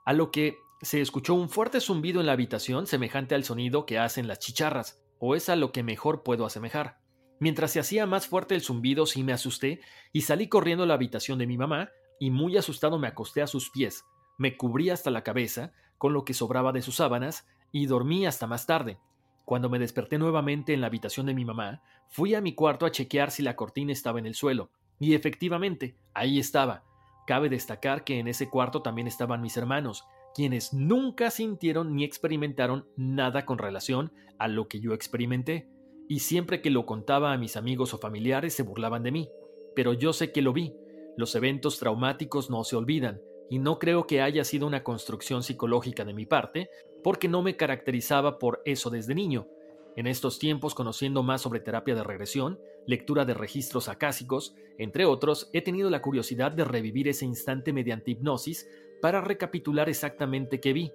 A 0.05 0.13
lo 0.13 0.31
que 0.31 0.57
se 0.83 1.01
escuchó 1.01 1.35
un 1.35 1.49
fuerte 1.49 1.81
zumbido 1.81 2.21
en 2.21 2.27
la 2.27 2.33
habitación 2.33 2.87
semejante 2.87 3.35
al 3.35 3.43
sonido 3.43 3.87
que 3.87 3.99
hacen 3.99 4.29
las 4.29 4.39
chicharras 4.39 5.03
o 5.19 5.35
es 5.35 5.49
a 5.49 5.57
lo 5.57 5.73
que 5.73 5.83
mejor 5.83 6.23
puedo 6.23 6.47
asemejar. 6.47 6.99
Mientras 7.39 7.73
se 7.73 7.81
hacía 7.81 8.07
más 8.07 8.27
fuerte 8.27 8.55
el 8.55 8.63
zumbido, 8.63 9.07
sí 9.07 9.23
me 9.23 9.33
asusté 9.33 9.81
y 10.13 10.23
salí 10.23 10.49
corriendo 10.49 10.85
a 10.85 10.87
la 10.87 10.95
habitación 10.95 11.39
de 11.39 11.47
mi 11.47 11.59
mamá 11.59 11.91
y 12.19 12.31
muy 12.31 12.57
asustado 12.57 12.99
me 12.99 13.09
acosté 13.09 13.43
a 13.43 13.47
sus 13.47 13.71
pies, 13.71 14.05
me 14.39 14.57
cubrí 14.57 14.91
hasta 14.91 15.11
la 15.11 15.23
cabeza 15.23 15.73
con 15.99 16.13
lo 16.13 16.25
que 16.25 16.35
sobraba 16.35 16.73
de 16.73 16.83
sus 16.83 16.97
sábanas 16.97 17.47
y 17.73 17.87
dormí 17.87 18.27
hasta 18.27 18.47
más 18.47 18.67
tarde. 18.67 18.99
Cuando 19.45 19.69
me 19.69 19.79
desperté 19.79 20.19
nuevamente 20.19 20.75
en 20.75 20.81
la 20.81 20.89
habitación 20.89 21.27
de 21.27 21.35
mi 21.35 21.45
mamá, 21.45 21.83
fui 22.09 22.35
a 22.35 22.41
mi 22.41 22.55
cuarto 22.55 22.87
a 22.87 22.91
chequear 22.91 23.31
si 23.31 23.43
la 23.43 23.57
cortina 23.57 23.93
estaba 23.93 24.19
en 24.19 24.27
el 24.27 24.35
suelo, 24.35 24.71
y 24.99 25.15
efectivamente, 25.15 25.97
ahí 26.15 26.39
estaba. 26.39 26.85
Cabe 27.27 27.49
destacar 27.49 28.05
que 28.05 28.19
en 28.19 28.29
ese 28.29 28.49
cuarto 28.49 28.83
también 28.83 29.07
estaban 29.07 29.43
mis 29.43 29.57
hermanos, 29.57 30.07
quienes 30.37 30.75
nunca 30.75 31.31
sintieron 31.31 31.97
ni 31.97 32.05
experimentaron 32.05 32.87
nada 32.95 33.47
con 33.47 33.57
relación 33.57 34.13
a 34.39 34.49
lo 34.49 34.69
que 34.69 34.81
yo 34.81 34.93
experimenté, 34.93 35.67
y 36.11 36.19
siempre 36.19 36.61
que 36.61 36.69
lo 36.69 36.85
contaba 36.85 37.33
a 37.33 37.39
mis 37.39 37.57
amigos 37.57 37.95
o 37.95 37.99
familiares 37.99 38.53
se 38.53 38.63
burlaban 38.63 39.03
de 39.03 39.13
mí. 39.13 39.31
Pero 39.75 39.95
yo 39.95 40.13
sé 40.13 40.33
que 40.33 40.43
lo 40.43 40.53
vi. 40.53 40.75
Los 41.17 41.35
eventos 41.37 41.79
traumáticos 41.79 42.51
no 42.51 42.65
se 42.65 42.77
olvidan, 42.77 43.23
y 43.49 43.59
no 43.61 43.79
creo 43.79 44.07
que 44.07 44.21
haya 44.21 44.45
sido 44.45 44.67
una 44.67 44.85
construcción 44.85 45.43
psicológica 45.43 46.05
de 46.05 46.13
mi 46.13 46.27
parte, 46.27 46.69
porque 47.03 47.29
no 47.29 47.41
me 47.41 47.57
caracterizaba 47.57 48.39
por 48.39 48.61
eso 48.67 48.91
desde 48.91 49.15
niño. 49.15 49.49
En 49.97 50.07
estos 50.07 50.39
tiempos, 50.39 50.75
conociendo 50.75 51.23
más 51.23 51.41
sobre 51.41 51.61
terapia 51.61 51.95
de 51.95 52.05
regresión, 52.05 52.61
lectura 52.87 53.25
de 53.25 53.33
registros 53.33 53.89
acásicos, 53.89 54.55
entre 54.77 55.07
otros, 55.07 55.49
he 55.55 55.63
tenido 55.63 55.89
la 55.89 56.03
curiosidad 56.03 56.53
de 56.53 56.65
revivir 56.65 57.09
ese 57.09 57.25
instante 57.25 57.73
mediante 57.73 58.11
hipnosis 58.11 58.69
para 59.01 59.21
recapitular 59.21 59.89
exactamente 59.89 60.61
qué 60.61 60.73
vi 60.73 60.93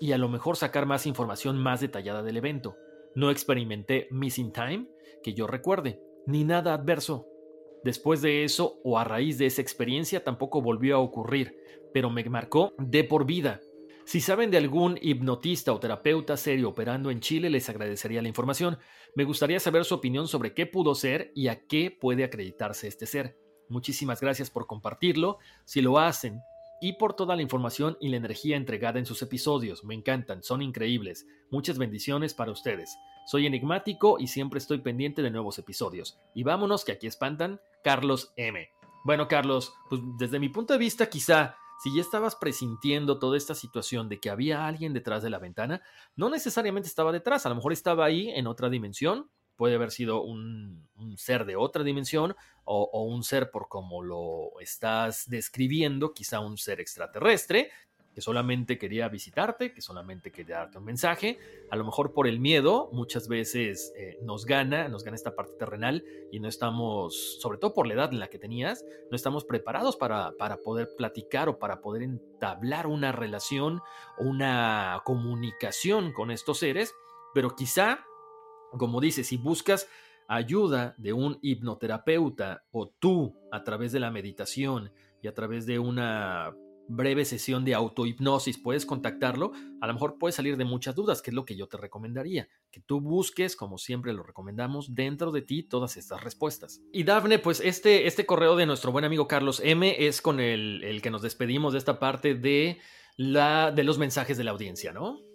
y 0.00 0.12
a 0.12 0.18
lo 0.18 0.28
mejor 0.28 0.56
sacar 0.56 0.86
más 0.86 1.06
información 1.06 1.58
más 1.58 1.80
detallada 1.80 2.22
del 2.22 2.38
evento. 2.38 2.76
No 3.14 3.30
experimenté 3.30 4.08
missing 4.10 4.52
time, 4.52 4.88
que 5.22 5.34
yo 5.34 5.46
recuerde, 5.46 6.00
ni 6.26 6.44
nada 6.44 6.74
adverso. 6.74 7.26
Después 7.84 8.22
de 8.22 8.44
eso 8.44 8.80
o 8.82 8.98
a 8.98 9.04
raíz 9.04 9.38
de 9.38 9.46
esa 9.46 9.62
experiencia 9.62 10.24
tampoco 10.24 10.62
volvió 10.62 10.96
a 10.96 11.00
ocurrir, 11.00 11.56
pero 11.92 12.10
me 12.10 12.24
marcó 12.24 12.72
de 12.78 13.04
por 13.04 13.26
vida. 13.26 13.60
Si 14.04 14.20
saben 14.20 14.50
de 14.50 14.56
algún 14.56 14.98
hipnotista 15.00 15.72
o 15.72 15.78
terapeuta 15.78 16.36
serio 16.36 16.70
operando 16.70 17.10
en 17.10 17.20
Chile, 17.20 17.48
les 17.50 17.68
agradecería 17.68 18.22
la 18.22 18.28
información. 18.28 18.78
Me 19.14 19.24
gustaría 19.24 19.60
saber 19.60 19.84
su 19.84 19.94
opinión 19.94 20.26
sobre 20.26 20.54
qué 20.54 20.66
pudo 20.66 20.94
ser 20.94 21.30
y 21.34 21.48
a 21.48 21.66
qué 21.66 21.90
puede 21.90 22.24
acreditarse 22.24 22.88
este 22.88 23.06
ser. 23.06 23.38
Muchísimas 23.68 24.20
gracias 24.20 24.50
por 24.50 24.66
compartirlo. 24.66 25.38
Si 25.64 25.80
lo 25.80 25.98
hacen, 25.98 26.40
y 26.80 26.94
por 26.94 27.14
toda 27.14 27.36
la 27.36 27.42
información 27.42 27.96
y 28.00 28.08
la 28.08 28.16
energía 28.16 28.56
entregada 28.56 28.98
en 28.98 29.06
sus 29.06 29.22
episodios. 29.22 29.84
Me 29.84 29.94
encantan, 29.94 30.42
son 30.42 30.62
increíbles. 30.62 31.26
Muchas 31.50 31.78
bendiciones 31.78 32.34
para 32.34 32.52
ustedes. 32.52 32.96
Soy 33.26 33.46
enigmático 33.46 34.16
y 34.18 34.26
siempre 34.26 34.58
estoy 34.58 34.78
pendiente 34.78 35.22
de 35.22 35.30
nuevos 35.30 35.58
episodios. 35.58 36.18
Y 36.34 36.42
vámonos, 36.42 36.84
que 36.84 36.92
aquí 36.92 37.06
espantan, 37.06 37.60
Carlos 37.84 38.32
M. 38.36 38.68
Bueno, 39.04 39.28
Carlos, 39.28 39.72
pues 39.88 40.00
desde 40.18 40.38
mi 40.38 40.48
punto 40.48 40.72
de 40.72 40.78
vista, 40.78 41.08
quizá 41.08 41.56
si 41.82 41.94
ya 41.94 42.02
estabas 42.02 42.36
presintiendo 42.36 43.18
toda 43.18 43.38
esta 43.38 43.54
situación 43.54 44.08
de 44.08 44.20
que 44.20 44.28
había 44.28 44.66
alguien 44.66 44.92
detrás 44.92 45.22
de 45.22 45.30
la 45.30 45.38
ventana, 45.38 45.80
no 46.14 46.28
necesariamente 46.28 46.88
estaba 46.88 47.10
detrás, 47.10 47.46
a 47.46 47.48
lo 47.48 47.54
mejor 47.54 47.72
estaba 47.72 48.04
ahí 48.04 48.28
en 48.28 48.46
otra 48.46 48.68
dimensión, 48.68 49.30
puede 49.60 49.74
haber 49.74 49.90
sido 49.90 50.22
un, 50.22 50.88
ser 51.18 51.44
de 51.44 51.54
otra 51.54 51.84
dimensión 51.84 52.34
o, 52.64 53.02
un 53.02 53.22
ser 53.22 53.50
por 53.50 53.68
como 53.68 54.02
lo 54.02 54.58
estás 54.58 55.28
describiendo, 55.28 56.14
quizá 56.14 56.40
un 56.40 56.56
ser 56.56 56.80
extraterrestre 56.80 57.70
que 58.14 58.22
solamente 58.22 58.78
quería 58.78 59.10
visitarte, 59.10 59.74
que 59.74 59.82
solamente 59.82 60.32
quería 60.32 60.60
darte 60.60 60.78
un 60.78 60.84
mensaje. 60.84 61.38
A 61.70 61.76
lo 61.76 61.84
mejor 61.84 62.14
por 62.14 62.26
el 62.26 62.40
miedo 62.40 62.88
muchas 62.94 63.28
veces 63.28 63.92
eh, 63.98 64.16
nos 64.22 64.46
gana, 64.46 64.88
nos 64.88 65.04
gana 65.04 65.14
esta 65.14 65.36
parte 65.36 65.52
terrenal 65.58 66.06
y 66.32 66.40
no 66.40 66.48
estamos, 66.48 67.38
sobre 67.42 67.58
todo 67.58 67.74
por 67.74 67.86
la 67.86 67.92
edad 67.92 68.14
en 68.14 68.18
la 68.18 68.28
que 68.28 68.38
tenías, 68.38 68.82
no 69.10 69.14
estamos 69.14 69.44
preparados 69.44 69.98
para, 69.98 70.32
para 70.38 70.56
poder 70.56 70.88
platicar 70.96 71.50
o 71.50 71.58
para 71.58 71.82
poder 71.82 72.02
entablar 72.02 72.86
una 72.86 73.12
relación 73.12 73.82
o 74.16 74.24
una 74.24 75.02
comunicación 75.04 76.14
con 76.14 76.30
estos 76.30 76.60
seres, 76.60 76.94
pero 77.34 77.54
quizá 77.54 78.06
como 78.78 79.00
dices, 79.00 79.26
si 79.26 79.36
buscas 79.36 79.88
ayuda 80.28 80.94
de 80.96 81.12
un 81.12 81.38
hipnoterapeuta 81.42 82.64
o 82.70 82.88
tú 82.88 83.36
a 83.50 83.64
través 83.64 83.92
de 83.92 84.00
la 84.00 84.10
meditación 84.10 84.92
y 85.22 85.28
a 85.28 85.34
través 85.34 85.66
de 85.66 85.78
una 85.78 86.54
breve 86.90 87.24
sesión 87.24 87.64
de 87.64 87.74
autohipnosis 87.74 88.58
puedes 88.58 88.84
contactarlo, 88.84 89.52
a 89.80 89.86
lo 89.86 89.92
mejor 89.92 90.18
puedes 90.18 90.34
salir 90.34 90.56
de 90.56 90.64
muchas 90.64 90.94
dudas, 90.94 91.22
que 91.22 91.30
es 91.30 91.34
lo 91.34 91.44
que 91.44 91.56
yo 91.56 91.68
te 91.68 91.76
recomendaría, 91.76 92.48
que 92.70 92.80
tú 92.80 93.00
busques, 93.00 93.54
como 93.54 93.78
siempre 93.78 94.12
lo 94.12 94.22
recomendamos, 94.22 94.94
dentro 94.94 95.30
de 95.30 95.42
ti 95.42 95.62
todas 95.62 95.96
estas 95.96 96.22
respuestas. 96.22 96.82
Y 96.92 97.04
Dafne, 97.04 97.38
pues 97.38 97.60
este, 97.60 98.06
este 98.06 98.26
correo 98.26 98.56
de 98.56 98.66
nuestro 98.66 98.92
buen 98.92 99.04
amigo 99.04 99.28
Carlos 99.28 99.60
M 99.64 99.94
es 99.98 100.20
con 100.20 100.40
el, 100.40 100.82
el 100.82 101.00
que 101.00 101.10
nos 101.10 101.22
despedimos 101.22 101.72
de 101.72 101.78
esta 101.78 102.00
parte 102.00 102.34
de, 102.34 102.78
la, 103.16 103.70
de 103.70 103.84
los 103.84 103.98
mensajes 103.98 104.36
de 104.36 104.44
la 104.44 104.50
audiencia, 104.50 104.92
¿no? 104.92 105.29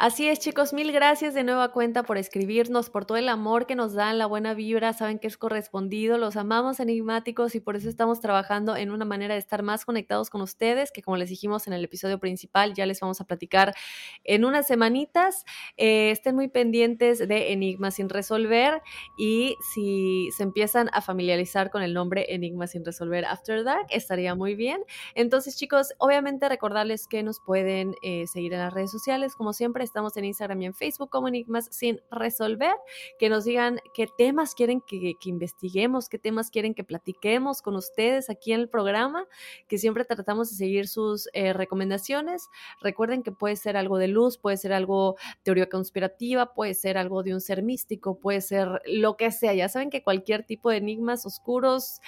Así 0.00 0.28
es, 0.28 0.38
chicos, 0.38 0.72
mil 0.72 0.92
gracias 0.92 1.34
de 1.34 1.42
nueva 1.42 1.72
cuenta 1.72 2.04
por 2.04 2.18
escribirnos, 2.18 2.88
por 2.88 3.04
todo 3.04 3.18
el 3.18 3.28
amor 3.28 3.66
que 3.66 3.74
nos 3.74 3.94
dan, 3.94 4.16
la 4.16 4.26
buena 4.26 4.54
vibra, 4.54 4.92
saben 4.92 5.18
que 5.18 5.26
es 5.26 5.36
correspondido, 5.36 6.18
los 6.18 6.36
amamos 6.36 6.78
enigmáticos 6.78 7.56
y 7.56 7.60
por 7.60 7.74
eso 7.74 7.88
estamos 7.88 8.20
trabajando 8.20 8.76
en 8.76 8.92
una 8.92 9.04
manera 9.04 9.34
de 9.34 9.40
estar 9.40 9.64
más 9.64 9.84
conectados 9.84 10.30
con 10.30 10.40
ustedes, 10.40 10.92
que 10.92 11.02
como 11.02 11.16
les 11.16 11.30
dijimos 11.30 11.66
en 11.66 11.72
el 11.72 11.82
episodio 11.82 12.20
principal, 12.20 12.74
ya 12.74 12.86
les 12.86 13.00
vamos 13.00 13.20
a 13.20 13.24
platicar 13.24 13.74
en 14.22 14.44
unas 14.44 14.68
semanitas. 14.68 15.44
Eh, 15.76 16.12
estén 16.12 16.36
muy 16.36 16.46
pendientes 16.46 17.18
de 17.18 17.52
Enigmas 17.52 17.96
sin 17.96 18.08
resolver 18.08 18.80
y 19.18 19.56
si 19.74 20.30
se 20.30 20.44
empiezan 20.44 20.90
a 20.92 21.00
familiarizar 21.02 21.70
con 21.70 21.82
el 21.82 21.92
nombre 21.92 22.32
Enigmas 22.32 22.70
sin 22.70 22.84
resolver 22.84 23.24
After 23.24 23.64
Dark, 23.64 23.86
estaría 23.90 24.36
muy 24.36 24.54
bien. 24.54 24.80
Entonces, 25.16 25.56
chicos, 25.56 25.92
obviamente 25.98 26.48
recordarles 26.48 27.08
que 27.08 27.24
nos 27.24 27.40
pueden 27.40 27.96
eh, 28.02 28.28
seguir 28.28 28.52
en 28.52 28.60
las 28.60 28.72
redes 28.72 28.92
sociales, 28.92 29.34
como 29.34 29.52
siempre 29.52 29.87
Estamos 29.88 30.16
en 30.16 30.24
Instagram 30.26 30.62
y 30.62 30.66
en 30.66 30.74
Facebook 30.74 31.10
como 31.10 31.28
Enigmas 31.28 31.68
sin 31.70 32.00
resolver. 32.10 32.74
Que 33.18 33.28
nos 33.28 33.44
digan 33.44 33.80
qué 33.94 34.06
temas 34.16 34.54
quieren 34.54 34.80
que, 34.80 35.16
investiguemos, 35.24 36.08
qué 36.08 36.18
temas 36.18 36.50
quieren 36.50 36.74
que 36.74 36.84
platiquemos 36.84 37.62
con 37.62 37.74
ustedes 37.76 38.30
aquí 38.30 38.52
en 38.52 38.60
el 38.60 38.68
programa, 38.68 39.26
que 39.66 39.78
siempre 39.78 40.04
tratamos 40.04 40.50
de 40.50 40.56
seguir 40.56 40.88
sus 40.88 41.28
eh, 41.32 41.52
recomendaciones. 41.52 42.48
Recuerden 42.80 43.22
que 43.22 43.32
puede 43.32 43.56
ser 43.56 43.76
algo 43.76 43.98
de 43.98 44.08
luz, 44.08 44.38
puede 44.38 44.56
ser 44.56 44.72
algo 44.72 45.16
teoría 45.42 45.68
conspirativa, 45.68 46.54
puede 46.54 46.74
ser 46.74 46.98
algo 46.98 47.22
de 47.22 47.34
un 47.34 47.40
ser 47.40 47.62
místico, 47.62 48.18
puede 48.18 48.40
ser 48.40 48.82
lo 48.86 49.16
que 49.16 49.30
sea. 49.32 49.54
Ya 49.54 49.68
saben 49.68 49.90
que 49.90 50.02
cualquier 50.02 50.44
tipo 50.44 50.70
de 50.70 50.76
enigmas 50.76 51.26
oscuros, 51.26 52.00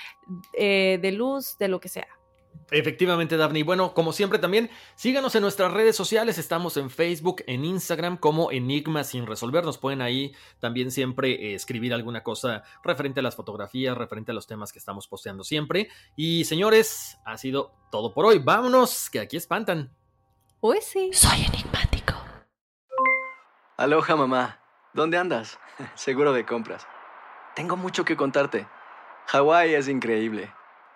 eh, 0.52 0.98
de 1.00 1.12
luz, 1.12 1.56
de 1.58 1.68
lo 1.68 1.80
que 1.80 1.88
sea. 1.88 2.19
Efectivamente, 2.70 3.36
Daphne. 3.36 3.64
Bueno, 3.64 3.94
como 3.94 4.12
siempre 4.12 4.38
también, 4.38 4.70
síganos 4.94 5.34
en 5.34 5.42
nuestras 5.42 5.72
redes 5.72 5.96
sociales. 5.96 6.38
Estamos 6.38 6.76
en 6.76 6.88
Facebook, 6.88 7.42
en 7.46 7.64
Instagram 7.64 8.16
como 8.16 8.52
Enigma 8.52 9.02
sin 9.02 9.26
resolver. 9.26 9.64
Nos 9.64 9.78
pueden 9.78 10.00
ahí 10.02 10.32
también 10.60 10.92
siempre 10.92 11.32
eh, 11.32 11.54
escribir 11.54 11.92
alguna 11.92 12.22
cosa 12.22 12.62
referente 12.84 13.20
a 13.20 13.22
las 13.24 13.34
fotografías, 13.34 13.98
referente 13.98 14.30
a 14.30 14.34
los 14.34 14.46
temas 14.46 14.72
que 14.72 14.78
estamos 14.78 15.08
posteando 15.08 15.42
siempre. 15.42 15.88
Y 16.14 16.44
señores, 16.44 17.18
ha 17.24 17.36
sido 17.38 17.72
todo 17.90 18.14
por 18.14 18.26
hoy. 18.26 18.38
Vámonos, 18.38 19.10
que 19.10 19.18
aquí 19.18 19.36
espantan. 19.36 19.92
Uy, 20.60 20.78
sí. 20.80 21.10
Soy 21.12 21.44
enigmático. 21.44 22.14
Aloha, 23.76 24.14
mamá. 24.14 24.60
¿Dónde 24.92 25.18
andas? 25.18 25.58
Seguro 25.96 26.32
de 26.32 26.46
compras. 26.46 26.86
Tengo 27.56 27.76
mucho 27.76 28.04
que 28.04 28.16
contarte. 28.16 28.68
Hawái 29.26 29.74
es 29.74 29.88
increíble. 29.88 30.52